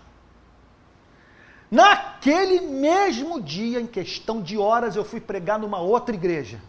Naquele 1.69 2.61
mesmo 2.61 3.41
dia, 3.41 3.79
em 3.79 3.87
questão 3.87 4.41
de 4.41 4.57
horas, 4.57 4.95
eu 4.95 5.03
fui 5.03 5.19
pregar 5.19 5.57
numa 5.57 5.79
outra 5.79 6.13
igreja. 6.13 6.61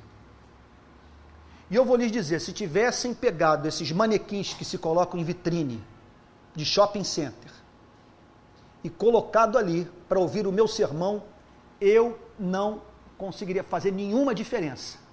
E 1.70 1.74
eu 1.74 1.84
vou 1.84 1.96
lhes 1.96 2.10
dizer: 2.10 2.40
se 2.40 2.52
tivessem 2.52 3.12
pegado 3.12 3.68
esses 3.68 3.92
manequins 3.92 4.54
que 4.54 4.64
se 4.64 4.78
colocam 4.78 5.20
em 5.20 5.24
vitrine 5.24 5.82
de 6.54 6.64
shopping 6.64 7.04
center 7.04 7.50
e 8.82 8.90
colocado 8.90 9.58
ali 9.58 9.90
para 10.08 10.18
ouvir 10.18 10.46
o 10.46 10.52
meu 10.52 10.68
sermão, 10.68 11.24
eu 11.80 12.18
não 12.38 12.82
conseguiria 13.16 13.64
fazer 13.64 13.90
nenhuma 13.90 14.34
diferença 14.34 15.04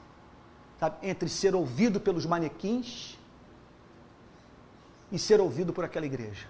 sabe, 0.81 0.97
entre 1.07 1.29
ser 1.29 1.53
ouvido 1.53 1.99
pelos 1.99 2.25
manequins 2.25 3.15
e 5.11 5.19
ser 5.19 5.39
ouvido 5.39 5.71
por 5.71 5.85
aquela 5.85 6.07
igreja. 6.07 6.47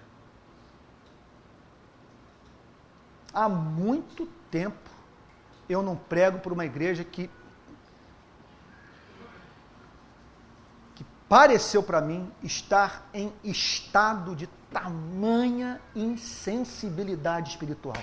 Há 3.34 3.46
muito 3.46 4.26
tempo 4.50 4.90
eu 5.68 5.82
não 5.82 5.96
prego 5.96 6.38
por 6.38 6.52
uma 6.52 6.64
igreja 6.64 7.04
que 7.04 7.30
que 10.94 11.04
pareceu 11.28 11.82
para 11.82 12.00
mim 12.00 12.30
estar 12.42 13.06
em 13.12 13.32
estado 13.44 14.34
de 14.34 14.48
tamanha 14.72 15.80
insensibilidade 15.94 17.50
espiritual. 17.50 18.02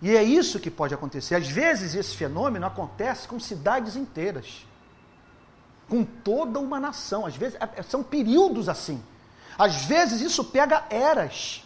E 0.00 0.16
é 0.16 0.22
isso 0.22 0.60
que 0.60 0.70
pode 0.70 0.94
acontecer. 0.94 1.34
Às 1.34 1.48
vezes 1.48 1.94
esse 1.94 2.16
fenômeno 2.16 2.66
acontece 2.66 3.26
com 3.26 3.40
cidades 3.40 3.96
inteiras, 3.96 4.66
com 5.88 6.04
toda 6.04 6.58
uma 6.60 6.78
nação. 6.78 7.24
Às 7.26 7.36
vezes 7.36 7.58
é, 7.60 7.82
são 7.82 8.02
períodos 8.02 8.68
assim. 8.68 9.02
Às 9.58 9.84
vezes 9.84 10.20
isso 10.20 10.44
pega 10.44 10.84
eras. 10.90 11.64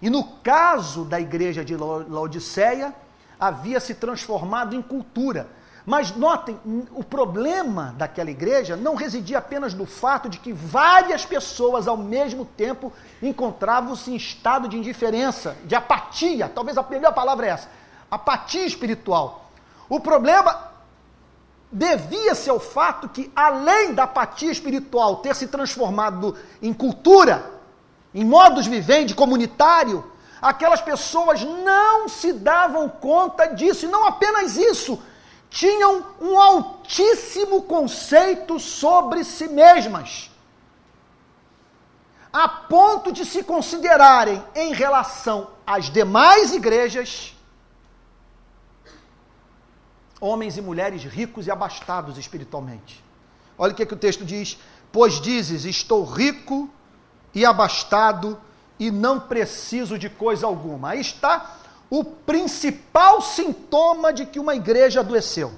E 0.00 0.10
no 0.10 0.24
caso 0.24 1.04
da 1.04 1.20
igreja 1.20 1.64
de 1.64 1.76
Laodiceia, 1.76 2.94
havia 3.38 3.80
se 3.80 3.94
transformado 3.94 4.74
em 4.74 4.82
cultura. 4.82 5.48
Mas 5.88 6.14
notem, 6.14 6.60
o 6.92 7.02
problema 7.02 7.94
daquela 7.96 8.30
igreja 8.30 8.76
não 8.76 8.94
residia 8.94 9.38
apenas 9.38 9.72
no 9.72 9.86
fato 9.86 10.28
de 10.28 10.38
que 10.38 10.52
várias 10.52 11.24
pessoas 11.24 11.88
ao 11.88 11.96
mesmo 11.96 12.44
tempo 12.44 12.92
encontravam-se 13.22 14.10
em 14.10 14.14
estado 14.14 14.68
de 14.68 14.76
indiferença, 14.76 15.56
de 15.64 15.74
apatia, 15.74 16.46
talvez 16.54 16.76
a 16.76 16.82
melhor 16.82 17.14
palavra 17.14 17.46
é 17.46 17.48
essa, 17.48 17.70
apatia 18.10 18.66
espiritual. 18.66 19.50
O 19.88 19.98
problema 19.98 20.72
devia-se 21.72 22.50
ao 22.50 22.60
fato 22.60 23.08
que, 23.08 23.32
além 23.34 23.94
da 23.94 24.02
apatia 24.02 24.52
espiritual 24.52 25.16
ter 25.16 25.34
se 25.34 25.48
transformado 25.48 26.36
em 26.60 26.74
cultura, 26.74 27.50
em 28.14 28.26
modus 28.26 28.66
vivendi 28.66 29.14
comunitário, 29.14 30.04
aquelas 30.42 30.82
pessoas 30.82 31.42
não 31.42 32.10
se 32.10 32.30
davam 32.30 32.90
conta 32.90 33.46
disso, 33.46 33.86
e 33.86 33.88
não 33.88 34.06
apenas 34.06 34.58
isso, 34.58 35.02
tinham 35.50 36.04
um 36.20 36.38
altíssimo 36.38 37.62
conceito 37.62 38.60
sobre 38.60 39.24
si 39.24 39.48
mesmas, 39.48 40.30
a 42.32 42.48
ponto 42.48 43.10
de 43.10 43.24
se 43.24 43.42
considerarem, 43.42 44.42
em 44.54 44.72
relação 44.72 45.50
às 45.66 45.90
demais 45.90 46.52
igrejas, 46.52 47.34
homens 50.20 50.56
e 50.56 50.62
mulheres 50.62 51.04
ricos 51.04 51.46
e 51.46 51.50
abastados 51.50 52.18
espiritualmente. 52.18 53.02
Olha 53.56 53.72
o 53.72 53.74
que, 53.74 53.82
é 53.82 53.86
que 53.86 53.94
o 53.94 53.98
texto 53.98 54.24
diz: 54.24 54.58
Pois 54.92 55.20
dizes, 55.20 55.64
estou 55.64 56.04
rico 56.04 56.68
e 57.34 57.44
abastado 57.44 58.40
e 58.78 58.90
não 58.90 59.18
preciso 59.18 59.98
de 59.98 60.08
coisa 60.08 60.46
alguma. 60.46 60.90
Aí 60.90 61.00
está 61.00 61.56
o 61.90 62.04
principal 62.04 63.20
sintoma 63.22 64.12
de 64.12 64.26
que 64.26 64.38
uma 64.38 64.54
igreja 64.54 65.00
adoeceu. 65.00 65.52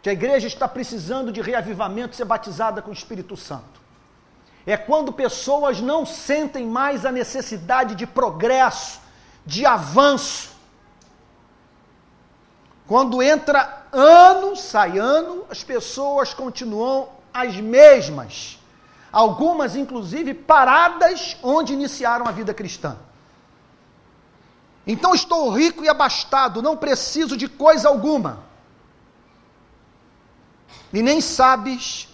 que 0.00 0.10
a 0.10 0.12
igreja 0.12 0.46
está 0.46 0.68
precisando 0.68 1.32
de 1.32 1.40
reavivamento, 1.40 2.14
ser 2.14 2.26
batizada 2.26 2.82
com 2.82 2.90
o 2.90 2.92
Espírito 2.92 3.38
Santo. 3.38 3.80
É 4.66 4.76
quando 4.76 5.10
pessoas 5.14 5.80
não 5.80 6.04
sentem 6.04 6.66
mais 6.66 7.06
a 7.06 7.10
necessidade 7.10 7.94
de 7.94 8.06
progresso, 8.06 9.00
de 9.46 9.64
avanço. 9.64 10.50
Quando 12.86 13.22
entra 13.22 13.86
ano, 13.90 14.54
sai 14.56 14.98
ano, 14.98 15.46
as 15.48 15.64
pessoas 15.64 16.34
continuam 16.34 17.08
as 17.32 17.56
mesmas. 17.56 18.58
Algumas, 19.10 19.74
inclusive, 19.74 20.34
paradas 20.34 21.36
onde 21.42 21.72
iniciaram 21.72 22.26
a 22.26 22.30
vida 22.30 22.52
cristã. 22.52 22.98
Então 24.86 25.14
estou 25.14 25.50
rico 25.50 25.82
e 25.82 25.88
abastado, 25.88 26.60
não 26.60 26.76
preciso 26.76 27.36
de 27.36 27.48
coisa 27.48 27.88
alguma 27.88 28.44
e 30.94 31.02
nem 31.02 31.20
sabes 31.20 32.08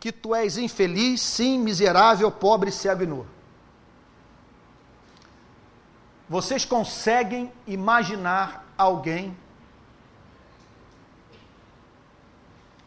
que 0.00 0.10
tu 0.10 0.34
és 0.34 0.58
infeliz, 0.58 1.20
sim, 1.20 1.56
miserável, 1.56 2.28
pobre, 2.32 2.72
cego 2.72 3.04
e 3.04 3.06
nu. 3.06 3.24
Vocês 6.28 6.64
conseguem 6.64 7.52
imaginar 7.64 8.66
alguém, 8.76 9.36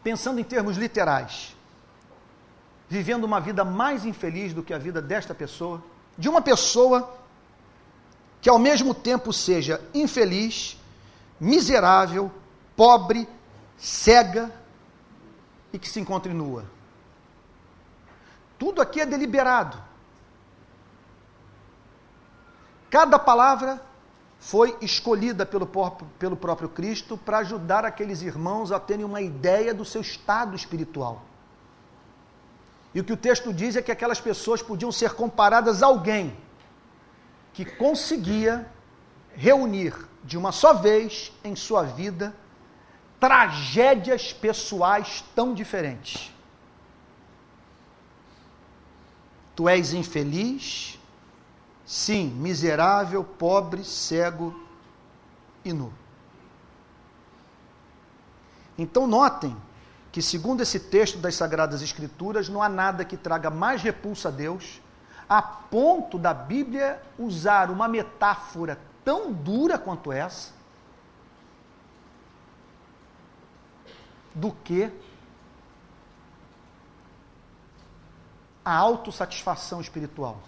pensando 0.04 0.38
em 0.38 0.44
termos 0.44 0.76
literais, 0.76 1.56
vivendo 2.90 3.24
uma 3.24 3.40
vida 3.40 3.64
mais 3.64 4.04
infeliz 4.04 4.52
do 4.52 4.62
que 4.62 4.74
a 4.74 4.78
vida 4.78 5.00
desta 5.00 5.34
pessoa? 5.34 5.82
De 6.18 6.28
uma 6.28 6.42
pessoa 6.42 7.10
que 8.40 8.48
ao 8.48 8.58
mesmo 8.58 8.94
tempo 8.94 9.32
seja 9.32 9.80
infeliz, 9.92 10.78
miserável, 11.40 12.30
pobre, 12.76 13.28
cega 13.76 14.52
e 15.72 15.78
que 15.78 15.88
se 15.88 16.00
encontre 16.00 16.32
nua. 16.32 16.64
Tudo 18.58 18.80
aqui 18.80 19.00
é 19.00 19.06
deliberado. 19.06 19.76
Cada 22.90 23.18
palavra 23.18 23.80
foi 24.40 24.76
escolhida 24.80 25.44
pelo, 25.44 25.68
pelo 26.18 26.36
próprio 26.36 26.68
Cristo 26.68 27.16
para 27.16 27.38
ajudar 27.38 27.84
aqueles 27.84 28.22
irmãos 28.22 28.72
a 28.72 28.80
terem 28.80 29.04
uma 29.04 29.20
ideia 29.20 29.74
do 29.74 29.84
seu 29.84 30.00
estado 30.00 30.54
espiritual. 30.54 31.22
E 32.94 33.00
o 33.00 33.04
que 33.04 33.12
o 33.12 33.16
texto 33.16 33.52
diz 33.52 33.76
é 33.76 33.82
que 33.82 33.92
aquelas 33.92 34.20
pessoas 34.20 34.62
podiam 34.62 34.90
ser 34.90 35.12
comparadas 35.14 35.82
a 35.82 35.86
alguém 35.86 36.36
que 37.58 37.64
conseguia 37.64 38.70
reunir 39.34 39.92
de 40.22 40.38
uma 40.38 40.52
só 40.52 40.74
vez 40.74 41.32
em 41.42 41.56
sua 41.56 41.82
vida 41.82 42.32
tragédias 43.18 44.32
pessoais 44.32 45.24
tão 45.34 45.52
diferentes. 45.52 46.32
Tu 49.56 49.68
és 49.68 49.92
infeliz, 49.92 51.00
sim, 51.84 52.28
miserável, 52.28 53.24
pobre, 53.24 53.82
cego 53.82 54.54
e 55.64 55.72
nu. 55.72 55.92
Então, 58.78 59.04
notem 59.04 59.56
que, 60.12 60.22
segundo 60.22 60.60
esse 60.60 60.78
texto 60.78 61.18
das 61.18 61.34
Sagradas 61.34 61.82
Escrituras, 61.82 62.48
não 62.48 62.62
há 62.62 62.68
nada 62.68 63.04
que 63.04 63.16
traga 63.16 63.50
mais 63.50 63.82
repulsa 63.82 64.28
a 64.28 64.30
Deus, 64.30 64.80
a 65.28 65.42
ponto 65.42 66.18
da 66.18 66.32
Bíblia 66.32 67.02
usar 67.18 67.70
uma 67.70 67.86
metáfora 67.86 68.80
tão 69.04 69.32
dura 69.32 69.78
quanto 69.78 70.10
essa, 70.10 70.52
do 74.34 74.52
que 74.52 74.90
a 78.64 78.74
autossatisfação 78.74 79.80
espiritual. 79.80 80.38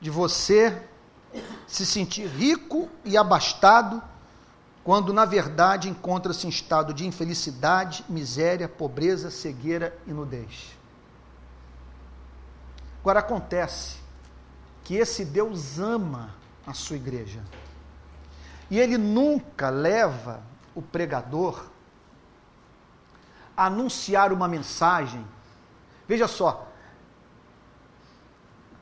De 0.00 0.10
você 0.10 0.88
se 1.66 1.86
sentir 1.86 2.26
rico 2.26 2.90
e 3.04 3.16
abastado, 3.16 4.02
quando 4.84 5.12
na 5.12 5.24
verdade 5.24 5.88
encontra-se 5.88 6.46
em 6.46 6.50
estado 6.50 6.92
de 6.92 7.06
infelicidade, 7.06 8.04
miséria, 8.08 8.68
pobreza, 8.68 9.30
cegueira 9.30 9.96
e 10.06 10.12
nudez. 10.12 10.76
Agora 13.00 13.20
acontece 13.20 13.96
que 14.84 14.94
esse 14.94 15.24
Deus 15.24 15.78
ama 15.78 16.34
a 16.66 16.72
sua 16.72 16.96
igreja. 16.96 17.40
E 18.70 18.78
ele 18.78 18.96
nunca 18.96 19.70
leva 19.70 20.42
o 20.74 20.82
pregador 20.82 21.66
a 23.56 23.66
anunciar 23.66 24.32
uma 24.32 24.48
mensagem. 24.48 25.24
Veja 26.08 26.26
só, 26.26 26.68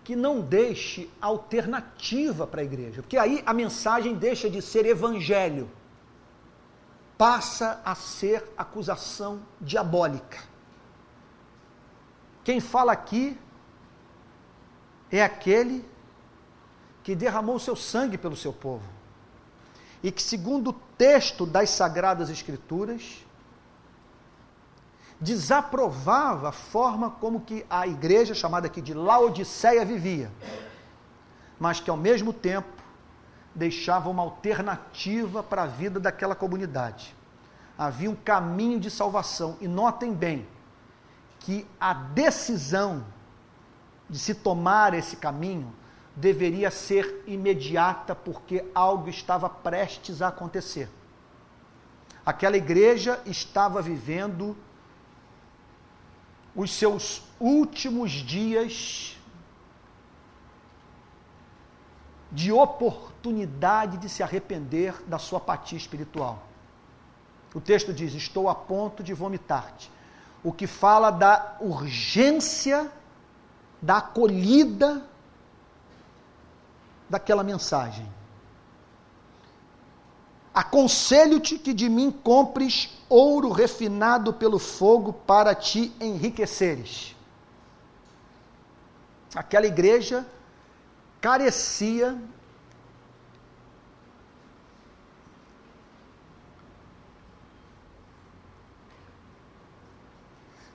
que 0.04 0.16
não 0.16 0.40
deixe 0.40 1.10
alternativa 1.20 2.46
para 2.46 2.60
a 2.60 2.64
igreja, 2.64 3.02
porque 3.02 3.16
aí 3.16 3.42
a 3.44 3.52
mensagem 3.52 4.14
deixa 4.14 4.48
de 4.48 4.62
ser 4.62 4.86
evangelho, 4.86 5.68
passa 7.20 7.82
a 7.84 7.94
ser 7.94 8.50
acusação 8.56 9.42
diabólica. 9.60 10.38
Quem 12.42 12.60
fala 12.60 12.92
aqui 12.92 13.38
é 15.12 15.22
aquele 15.22 15.86
que 17.02 17.14
derramou 17.14 17.58
seu 17.58 17.76
sangue 17.76 18.16
pelo 18.16 18.34
seu 18.34 18.54
povo 18.54 18.88
e 20.02 20.10
que, 20.10 20.22
segundo 20.22 20.70
o 20.70 20.72
texto 20.72 21.44
das 21.44 21.68
Sagradas 21.68 22.30
Escrituras, 22.30 23.22
desaprovava 25.20 26.48
a 26.48 26.52
forma 26.52 27.10
como 27.10 27.42
que 27.42 27.66
a 27.68 27.86
igreja, 27.86 28.34
chamada 28.34 28.66
aqui 28.66 28.80
de 28.80 28.94
Laodiceia, 28.94 29.84
vivia, 29.84 30.32
mas 31.58 31.80
que, 31.80 31.90
ao 31.90 31.98
mesmo 31.98 32.32
tempo, 32.32 32.79
deixava 33.54 34.08
uma 34.08 34.22
alternativa 34.22 35.42
para 35.42 35.62
a 35.62 35.66
vida 35.66 35.98
daquela 35.98 36.34
comunidade. 36.34 37.14
Havia 37.76 38.10
um 38.10 38.14
caminho 38.14 38.78
de 38.78 38.90
salvação, 38.90 39.56
e 39.60 39.66
notem 39.66 40.12
bem 40.12 40.46
que 41.40 41.66
a 41.80 41.92
decisão 41.92 43.04
de 44.08 44.18
se 44.18 44.34
tomar 44.34 44.92
esse 44.94 45.16
caminho 45.16 45.72
deveria 46.14 46.70
ser 46.70 47.24
imediata, 47.26 48.14
porque 48.14 48.64
algo 48.74 49.08
estava 49.08 49.48
prestes 49.48 50.20
a 50.20 50.28
acontecer. 50.28 50.88
Aquela 52.24 52.56
igreja 52.56 53.20
estava 53.24 53.80
vivendo 53.80 54.56
os 56.54 56.72
seus 56.72 57.22
últimos 57.38 58.10
dias 58.10 59.16
de 62.30 62.52
oportunidade 62.52 63.09
de 63.98 64.08
se 64.08 64.22
arrepender 64.22 64.94
da 65.06 65.18
sua 65.18 65.38
apatia 65.38 65.76
espiritual. 65.76 66.42
O 67.54 67.60
texto 67.60 67.92
diz: 67.92 68.14
Estou 68.14 68.48
a 68.48 68.54
ponto 68.54 69.02
de 69.02 69.12
vomitar-te. 69.12 69.90
O 70.42 70.52
que 70.52 70.66
fala 70.66 71.10
da 71.10 71.56
urgência 71.60 72.90
da 73.82 73.98
acolhida 73.98 75.04
daquela 77.08 77.42
mensagem. 77.42 78.06
Aconselho-te 80.54 81.58
que 81.58 81.72
de 81.72 81.88
mim 81.88 82.10
compres 82.10 82.90
ouro 83.08 83.50
refinado 83.50 84.32
pelo 84.32 84.58
fogo 84.58 85.12
para 85.12 85.54
te 85.54 85.92
enriqueceres. 86.00 87.16
Aquela 89.34 89.66
igreja 89.66 90.26
carecia 91.20 92.18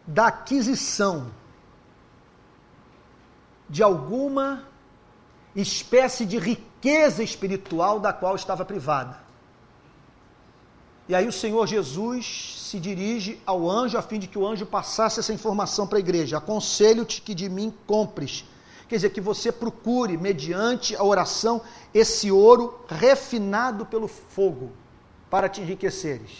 da 0.06 0.28
aquisição 0.28 1.32
de 3.70 3.82
alguma 3.82 4.64
espécie 5.56 6.26
de 6.26 6.38
riqueza 6.38 7.24
espiritual 7.24 8.00
da 8.00 8.14
qual 8.14 8.36
estava 8.36 8.64
privada. 8.64 9.26
E 11.08 11.14
aí 11.14 11.28
o 11.28 11.32
Senhor 11.32 11.66
Jesus 11.68 12.58
se 12.58 12.80
dirige 12.80 13.40
ao 13.46 13.70
anjo 13.70 13.98
a 13.98 14.02
fim 14.02 14.18
de 14.18 14.28
que 14.28 14.40
o 14.40 14.46
anjo 14.46 14.66
passasse 14.66 15.20
essa 15.20 15.34
informação 15.34 15.86
para 15.86 15.98
a 15.98 16.00
igreja. 16.00 16.38
Aconselho-te 16.38 17.22
que 17.22 17.36
de 17.36 17.48
mim 17.48 17.74
compres. 17.86 18.44
Quer 18.88 18.96
dizer, 18.98 19.10
que 19.12 19.22
você 19.22 19.52
procure, 19.52 20.16
mediante 20.16 20.96
a 20.96 21.04
oração, 21.04 21.62
esse 21.94 22.32
ouro 22.32 22.80
refinado 22.88 23.86
pelo 23.86 24.08
fogo, 24.08 24.72
para 25.30 25.50
te 25.50 25.62
enriqueceres. 25.62 26.32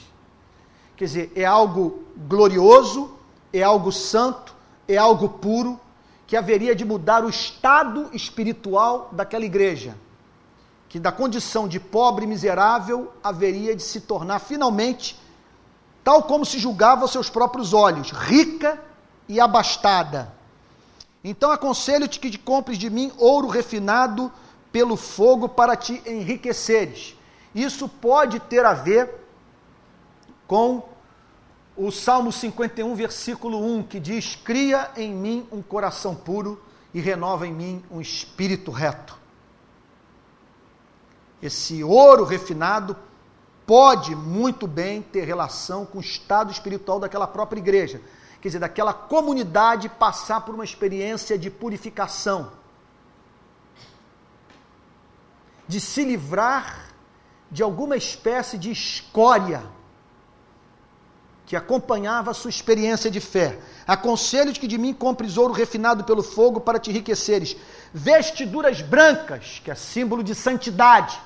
Quer 0.96 1.06
dizer, 1.06 1.32
é 1.36 1.44
algo 1.44 2.04
glorioso, 2.28 3.16
é 3.52 3.62
algo 3.62 3.92
santo, 3.92 4.56
é 4.88 4.98
algo 4.98 5.30
puro, 5.30 5.80
que 6.28 6.36
haveria 6.36 6.76
de 6.76 6.84
mudar 6.84 7.24
o 7.24 7.30
estado 7.30 8.10
espiritual 8.12 9.10
daquela 9.12 9.46
igreja, 9.46 9.96
que 10.90 11.00
da 11.00 11.12
condição 11.12 11.68
de 11.68 11.80
pobre 11.80 12.26
e 12.26 12.28
miserável 12.28 13.14
haveria 13.24 13.76
de 13.76 13.84
se 13.84 14.02
tornar 14.02 14.40
finalmente, 14.40 15.20
tal 16.04 16.24
como 16.24 16.46
se 16.46 16.58
julgava 16.58 17.04
aos 17.04 17.12
seus 17.12 17.30
próprios 17.30 17.74
olhos, 17.74 18.12
rica 18.12 18.82
e 19.28 19.40
abastada. 19.40 20.34
Então 21.24 21.52
aconselho-te 21.52 22.20
que 22.20 22.30
te 22.30 22.38
compres 22.38 22.78
de 22.78 22.90
mim 22.90 23.12
ouro 23.18 23.48
refinado 23.48 24.32
pelo 24.72 24.96
fogo 24.96 25.48
para 25.48 25.76
te 25.76 26.02
enriqueceres. 26.06 27.16
Isso 27.54 27.88
pode 27.88 28.40
ter 28.40 28.66
a 28.66 28.74
ver 28.74 29.26
com 30.48 30.84
o 31.78 31.92
Salmo 31.92 32.32
51, 32.32 32.96
versículo 32.96 33.62
1, 33.78 33.84
que 33.84 34.00
diz: 34.00 34.36
Cria 34.36 34.92
em 34.96 35.14
mim 35.14 35.48
um 35.52 35.62
coração 35.62 36.16
puro 36.16 36.62
e 36.94 37.00
renova 37.02 37.46
em 37.46 37.54
mim 37.54 37.84
um 37.92 38.00
espírito 38.00 38.72
reto. 38.72 39.18
Esse 41.42 41.84
ouro 41.84 42.24
refinado 42.24 42.96
pode 43.66 44.16
muito 44.16 44.66
bem 44.66 45.02
ter 45.02 45.26
relação 45.26 45.86
com 45.86 45.98
o 45.98 46.02
estado 46.02 46.52
espiritual 46.52 47.00
daquela 47.00 47.28
própria 47.28 47.60
igreja, 47.60 48.02
quer 48.40 48.48
dizer, 48.48 48.60
daquela 48.60 48.94
comunidade 48.94 49.90
passar 49.90 50.42
por 50.42 50.56
uma 50.56 50.64
experiência 50.64 51.38
de 51.38 51.50
purificação, 51.50 52.52
de 55.68 55.82
se 55.82 56.06
livrar 56.06 56.92
de 57.52 57.62
alguma 57.62 57.98
espécie 57.98 58.58
de 58.58 58.72
escória 58.72 59.75
que 61.46 61.56
acompanhava 61.56 62.32
a 62.32 62.34
sua 62.34 62.50
experiência 62.50 63.10
de 63.12 63.20
fé. 63.20 63.60
Aconselho-te 63.86 64.60
que 64.60 64.68
de 64.68 64.78
mim 64.78 64.94
compres 64.94 65.38
ouro 65.38 65.54
refinado 65.54 66.04
pelo 66.04 66.24
fogo 66.24 66.60
para 66.60 66.80
te 66.80 66.90
enriqueceres, 66.90 67.56
vestiduras 67.94 68.82
brancas, 68.82 69.62
que 69.64 69.70
é 69.70 69.76
símbolo 69.76 70.24
de 70.24 70.34
santidade, 70.34 71.20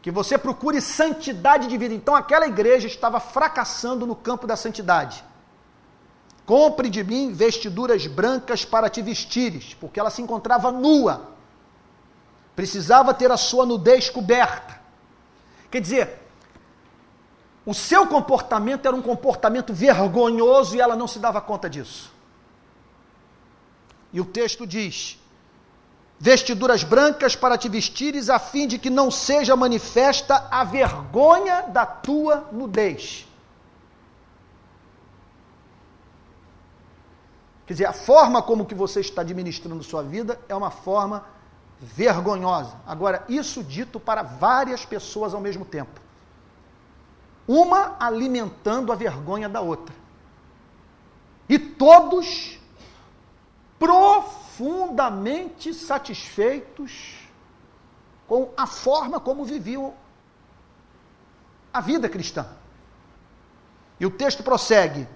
que 0.00 0.10
você 0.10 0.38
procure 0.38 0.80
santidade 0.80 1.68
de 1.68 1.76
vida. 1.76 1.92
Então 1.92 2.14
aquela 2.14 2.46
igreja 2.46 2.86
estava 2.86 3.20
fracassando 3.20 4.06
no 4.06 4.16
campo 4.16 4.46
da 4.46 4.56
santidade. 4.56 5.22
Compre 6.46 6.88
de 6.88 7.02
mim 7.04 7.32
vestiduras 7.32 8.06
brancas 8.06 8.64
para 8.64 8.88
te 8.88 9.02
vestires, 9.02 9.74
porque 9.74 10.00
ela 10.00 10.10
se 10.10 10.22
encontrava 10.22 10.70
nua. 10.72 11.32
Precisava 12.54 13.12
ter 13.12 13.30
a 13.30 13.36
sua 13.36 13.66
nudez 13.66 14.08
coberta. 14.08 14.80
Quer 15.70 15.80
dizer, 15.80 16.25
o 17.66 17.74
seu 17.74 18.06
comportamento 18.06 18.86
era 18.86 18.94
um 18.94 19.02
comportamento 19.02 19.74
vergonhoso 19.74 20.76
e 20.76 20.80
ela 20.80 20.94
não 20.94 21.08
se 21.08 21.18
dava 21.18 21.40
conta 21.40 21.68
disso. 21.68 22.12
E 24.12 24.20
o 24.20 24.24
texto 24.24 24.64
diz: 24.64 25.20
vestiduras 26.16 26.84
brancas 26.84 27.34
para 27.34 27.58
te 27.58 27.68
vestires, 27.68 28.30
a 28.30 28.38
fim 28.38 28.68
de 28.68 28.78
que 28.78 28.88
não 28.88 29.10
seja 29.10 29.56
manifesta 29.56 30.46
a 30.48 30.62
vergonha 30.62 31.62
da 31.62 31.84
tua 31.84 32.48
nudez. 32.52 33.26
Quer 37.66 37.72
dizer, 37.72 37.86
a 37.86 37.92
forma 37.92 38.40
como 38.40 38.64
que 38.64 38.76
você 38.76 39.00
está 39.00 39.22
administrando 39.22 39.82
sua 39.82 40.04
vida 40.04 40.38
é 40.48 40.54
uma 40.54 40.70
forma 40.70 41.26
vergonhosa. 41.80 42.76
Agora, 42.86 43.24
isso 43.28 43.64
dito 43.64 43.98
para 43.98 44.22
várias 44.22 44.84
pessoas 44.84 45.34
ao 45.34 45.40
mesmo 45.40 45.64
tempo 45.64 46.05
uma 47.46 47.96
alimentando 48.00 48.90
a 48.92 48.96
vergonha 48.96 49.48
da 49.48 49.60
outra. 49.60 49.94
E 51.48 51.58
todos 51.58 52.58
profundamente 53.78 55.72
satisfeitos 55.72 57.14
com 58.26 58.50
a 58.56 58.66
forma 58.66 59.20
como 59.20 59.44
viviam 59.44 59.94
a 61.72 61.80
vida 61.80 62.08
cristã. 62.08 62.48
E 64.00 64.06
o 64.06 64.10
texto 64.10 64.42
prossegue: 64.42 65.06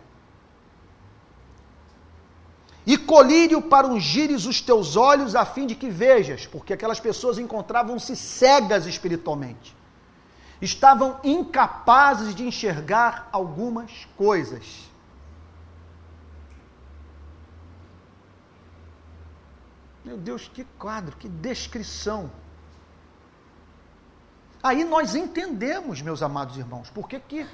E 2.87 2.97
colírio 2.97 3.61
para 3.61 3.89
ungires 3.89 4.47
os 4.47 4.61
teus 4.61 4.95
olhos 4.95 5.35
a 5.35 5.45
fim 5.45 5.67
de 5.67 5.75
que 5.75 5.91
vejas, 5.91 6.47
porque 6.47 6.75
aquelas 6.75 7.01
pessoas 7.01 7.39
encontravam-se 7.39 8.15
cegas 8.15 8.87
espiritualmente 8.87 9.80
estavam 10.61 11.19
incapazes 11.25 12.35
de 12.35 12.45
enxergar 12.45 13.29
algumas 13.33 14.07
coisas. 14.17 14.91
Meu 20.05 20.17
Deus, 20.17 20.49
que 20.49 20.65
quadro, 20.79 21.17
que 21.17 21.29
descrição. 21.29 22.31
Aí 24.63 24.85
nós 24.85 25.15
entendemos, 25.15 26.03
meus 26.03 26.23
amados 26.23 26.57
irmãos, 26.57 26.91
por 26.91 27.09
que 27.09 27.19
que 27.21 27.47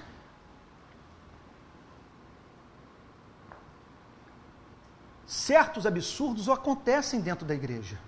certos 5.27 5.87
absurdos 5.87 6.49
acontecem 6.49 7.21
dentro 7.21 7.45
da 7.45 7.55
igreja. 7.55 7.99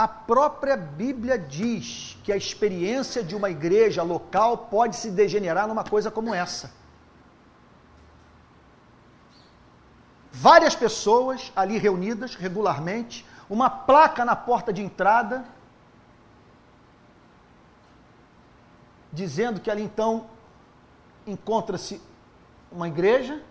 A 0.00 0.08
própria 0.08 0.78
Bíblia 0.78 1.38
diz 1.38 2.16
que 2.24 2.32
a 2.32 2.36
experiência 2.36 3.22
de 3.22 3.36
uma 3.36 3.50
igreja 3.50 4.02
local 4.02 4.56
pode 4.56 4.96
se 4.96 5.10
degenerar 5.10 5.68
numa 5.68 5.84
coisa 5.84 6.10
como 6.10 6.34
essa. 6.34 6.72
Várias 10.32 10.74
pessoas 10.74 11.52
ali 11.54 11.76
reunidas 11.76 12.34
regularmente, 12.34 13.26
uma 13.50 13.68
placa 13.68 14.24
na 14.24 14.34
porta 14.34 14.72
de 14.72 14.80
entrada, 14.80 15.44
dizendo 19.12 19.60
que 19.60 19.70
ali 19.70 19.82
então 19.82 20.30
encontra-se 21.26 22.00
uma 22.72 22.88
igreja, 22.88 23.42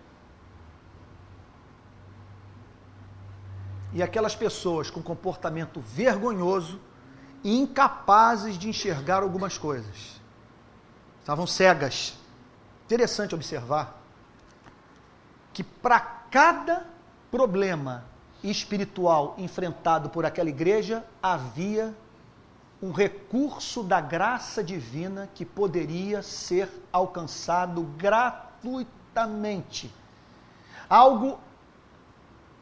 e 3.92 4.02
aquelas 4.02 4.36
pessoas 4.36 4.90
com 4.90 5.02
comportamento 5.02 5.80
vergonhoso 5.80 6.80
e 7.42 7.58
incapazes 7.58 8.58
de 8.58 8.68
enxergar 8.68 9.22
algumas 9.22 9.58
coisas. 9.58 10.20
Estavam 11.20 11.46
cegas. 11.46 12.14
Interessante 12.86 13.34
observar 13.34 14.00
que 15.52 15.62
para 15.62 16.00
cada 16.00 16.86
problema 17.30 18.04
espiritual 18.42 19.34
enfrentado 19.38 20.08
por 20.10 20.24
aquela 20.24 20.48
igreja 20.48 21.04
havia 21.22 21.94
um 22.82 22.92
recurso 22.92 23.82
da 23.82 24.00
graça 24.00 24.64
divina 24.64 25.28
que 25.34 25.44
poderia 25.44 26.22
ser 26.22 26.70
alcançado 26.90 27.82
gratuitamente. 27.96 29.92
Algo 30.88 31.38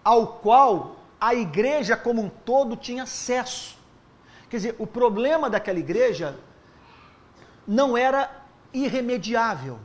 ao 0.02 0.26
qual 0.26 0.96
a 1.20 1.34
igreja 1.34 1.96
como 1.96 2.22
um 2.22 2.28
todo 2.28 2.76
tinha 2.76 3.02
acesso. 3.02 3.76
Quer 4.48 4.56
dizer, 4.56 4.76
o 4.78 4.86
problema 4.86 5.50
daquela 5.50 5.78
igreja 5.78 6.38
não 7.66 7.96
era 7.96 8.30
irremediável. 8.72 9.78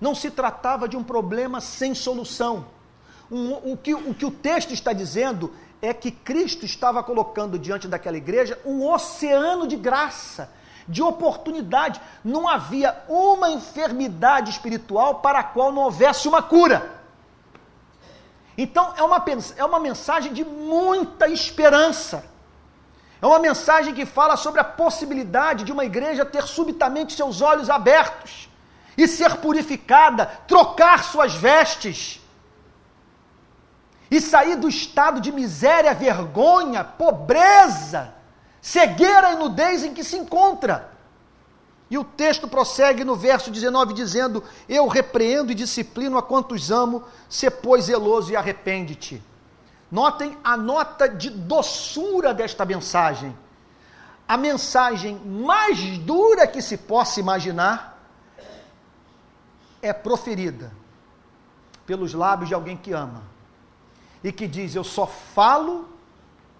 Não 0.00 0.14
se 0.14 0.30
tratava 0.30 0.88
de 0.88 0.96
um 0.96 1.04
problema 1.04 1.60
sem 1.60 1.94
solução. 1.94 2.66
Um, 3.30 3.72
o, 3.72 3.76
que, 3.76 3.94
o 3.94 4.12
que 4.12 4.26
o 4.26 4.30
texto 4.30 4.72
está 4.72 4.92
dizendo 4.92 5.54
é 5.80 5.94
que 5.94 6.10
Cristo 6.10 6.64
estava 6.64 7.02
colocando 7.02 7.58
diante 7.58 7.86
daquela 7.86 8.16
igreja 8.16 8.58
um 8.64 8.90
oceano 8.90 9.66
de 9.66 9.76
graça, 9.76 10.50
de 10.88 11.02
oportunidade. 11.02 12.00
Não 12.24 12.48
havia 12.48 13.02
uma 13.08 13.50
enfermidade 13.50 14.50
espiritual 14.50 15.16
para 15.16 15.38
a 15.40 15.44
qual 15.44 15.72
não 15.72 15.82
houvesse 15.82 16.26
uma 16.26 16.42
cura. 16.42 17.03
Então 18.56 18.94
é 18.96 19.02
uma, 19.02 19.24
é 19.56 19.64
uma 19.64 19.80
mensagem 19.80 20.32
de 20.32 20.44
muita 20.44 21.28
esperança. 21.28 22.24
É 23.20 23.26
uma 23.26 23.38
mensagem 23.38 23.94
que 23.94 24.04
fala 24.04 24.36
sobre 24.36 24.60
a 24.60 24.64
possibilidade 24.64 25.64
de 25.64 25.72
uma 25.72 25.84
igreja 25.84 26.24
ter 26.24 26.44
subitamente 26.44 27.14
seus 27.14 27.40
olhos 27.40 27.70
abertos 27.70 28.48
e 28.96 29.08
ser 29.08 29.36
purificada, 29.38 30.26
trocar 30.46 31.02
suas 31.02 31.34
vestes 31.34 32.20
e 34.10 34.20
sair 34.20 34.56
do 34.56 34.68
estado 34.68 35.20
de 35.20 35.32
miséria, 35.32 35.94
vergonha, 35.94 36.84
pobreza, 36.84 38.14
cegueira 38.60 39.32
e 39.32 39.36
nudez 39.36 39.82
em 39.82 39.92
que 39.92 40.04
se 40.04 40.16
encontra. 40.16 40.93
E 41.94 41.98
o 41.98 42.02
texto 42.02 42.48
prossegue 42.48 43.04
no 43.04 43.14
verso 43.14 43.52
19, 43.52 43.94
dizendo: 43.94 44.42
Eu 44.68 44.88
repreendo 44.88 45.52
e 45.52 45.54
disciplino 45.54 46.18
a 46.18 46.22
quantos 46.24 46.72
amo, 46.72 47.04
se 47.28 47.48
pois 47.48 47.84
zeloso 47.84 48.32
e 48.32 48.36
arrepende-te. 48.36 49.22
Notem 49.92 50.36
a 50.42 50.56
nota 50.56 51.08
de 51.08 51.30
doçura 51.30 52.34
desta 52.34 52.64
mensagem. 52.64 53.32
A 54.26 54.36
mensagem 54.36 55.20
mais 55.24 55.78
dura 55.98 56.48
que 56.48 56.60
se 56.60 56.76
possa 56.76 57.20
imaginar 57.20 58.04
é 59.80 59.92
proferida 59.92 60.72
pelos 61.86 62.12
lábios 62.12 62.48
de 62.48 62.56
alguém 62.56 62.76
que 62.76 62.90
ama 62.90 63.22
e 64.24 64.32
que 64.32 64.48
diz: 64.48 64.74
Eu 64.74 64.82
só 64.82 65.06
falo 65.06 65.88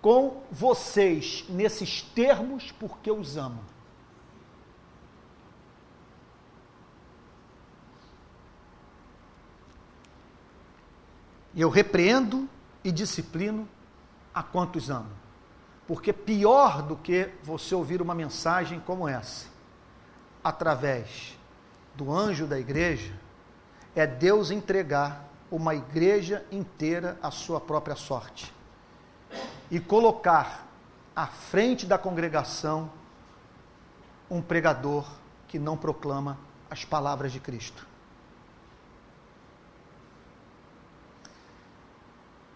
com 0.01 0.45
vocês 0.49 1.45
nesses 1.49 2.03
termos 2.03 2.71
porque 2.71 3.11
os 3.11 3.37
amo. 3.37 3.74
E 11.55 11.61
eu 11.61 11.69
repreendo 11.69 12.49
e 12.83 12.91
disciplino 12.91 13.69
a 14.35 14.43
quantos 14.43 14.91
amo. 14.91 15.11
Porque 15.87 16.13
pior 16.13 16.83
do 16.83 16.97
que 16.97 17.31
você 17.43 17.75
ouvir 17.75 18.01
uma 18.03 18.15
mensagem 18.15 18.81
como 18.81 19.07
essa, 19.07 19.47
através 20.43 21.39
do 21.95 22.13
anjo 22.13 22.47
da 22.47 22.59
igreja, 22.59 23.13
é 23.95 24.07
Deus 24.07 24.51
entregar 24.51 25.29
uma 25.51 25.75
igreja 25.75 26.45
inteira 26.51 27.17
à 27.23 27.31
sua 27.31 27.61
própria 27.61 27.95
sorte 27.95 28.53
e 29.71 29.79
colocar 29.79 30.67
à 31.15 31.27
frente 31.27 31.87
da 31.87 31.97
congregação 31.97 32.91
um 34.29 34.43
pregador 34.43 35.09
que 35.47 35.59
não 35.59 35.77
proclama 35.77 36.39
as 36.69 36.85
palavras 36.85 37.31
de 37.31 37.39
Cristo. 37.39 37.87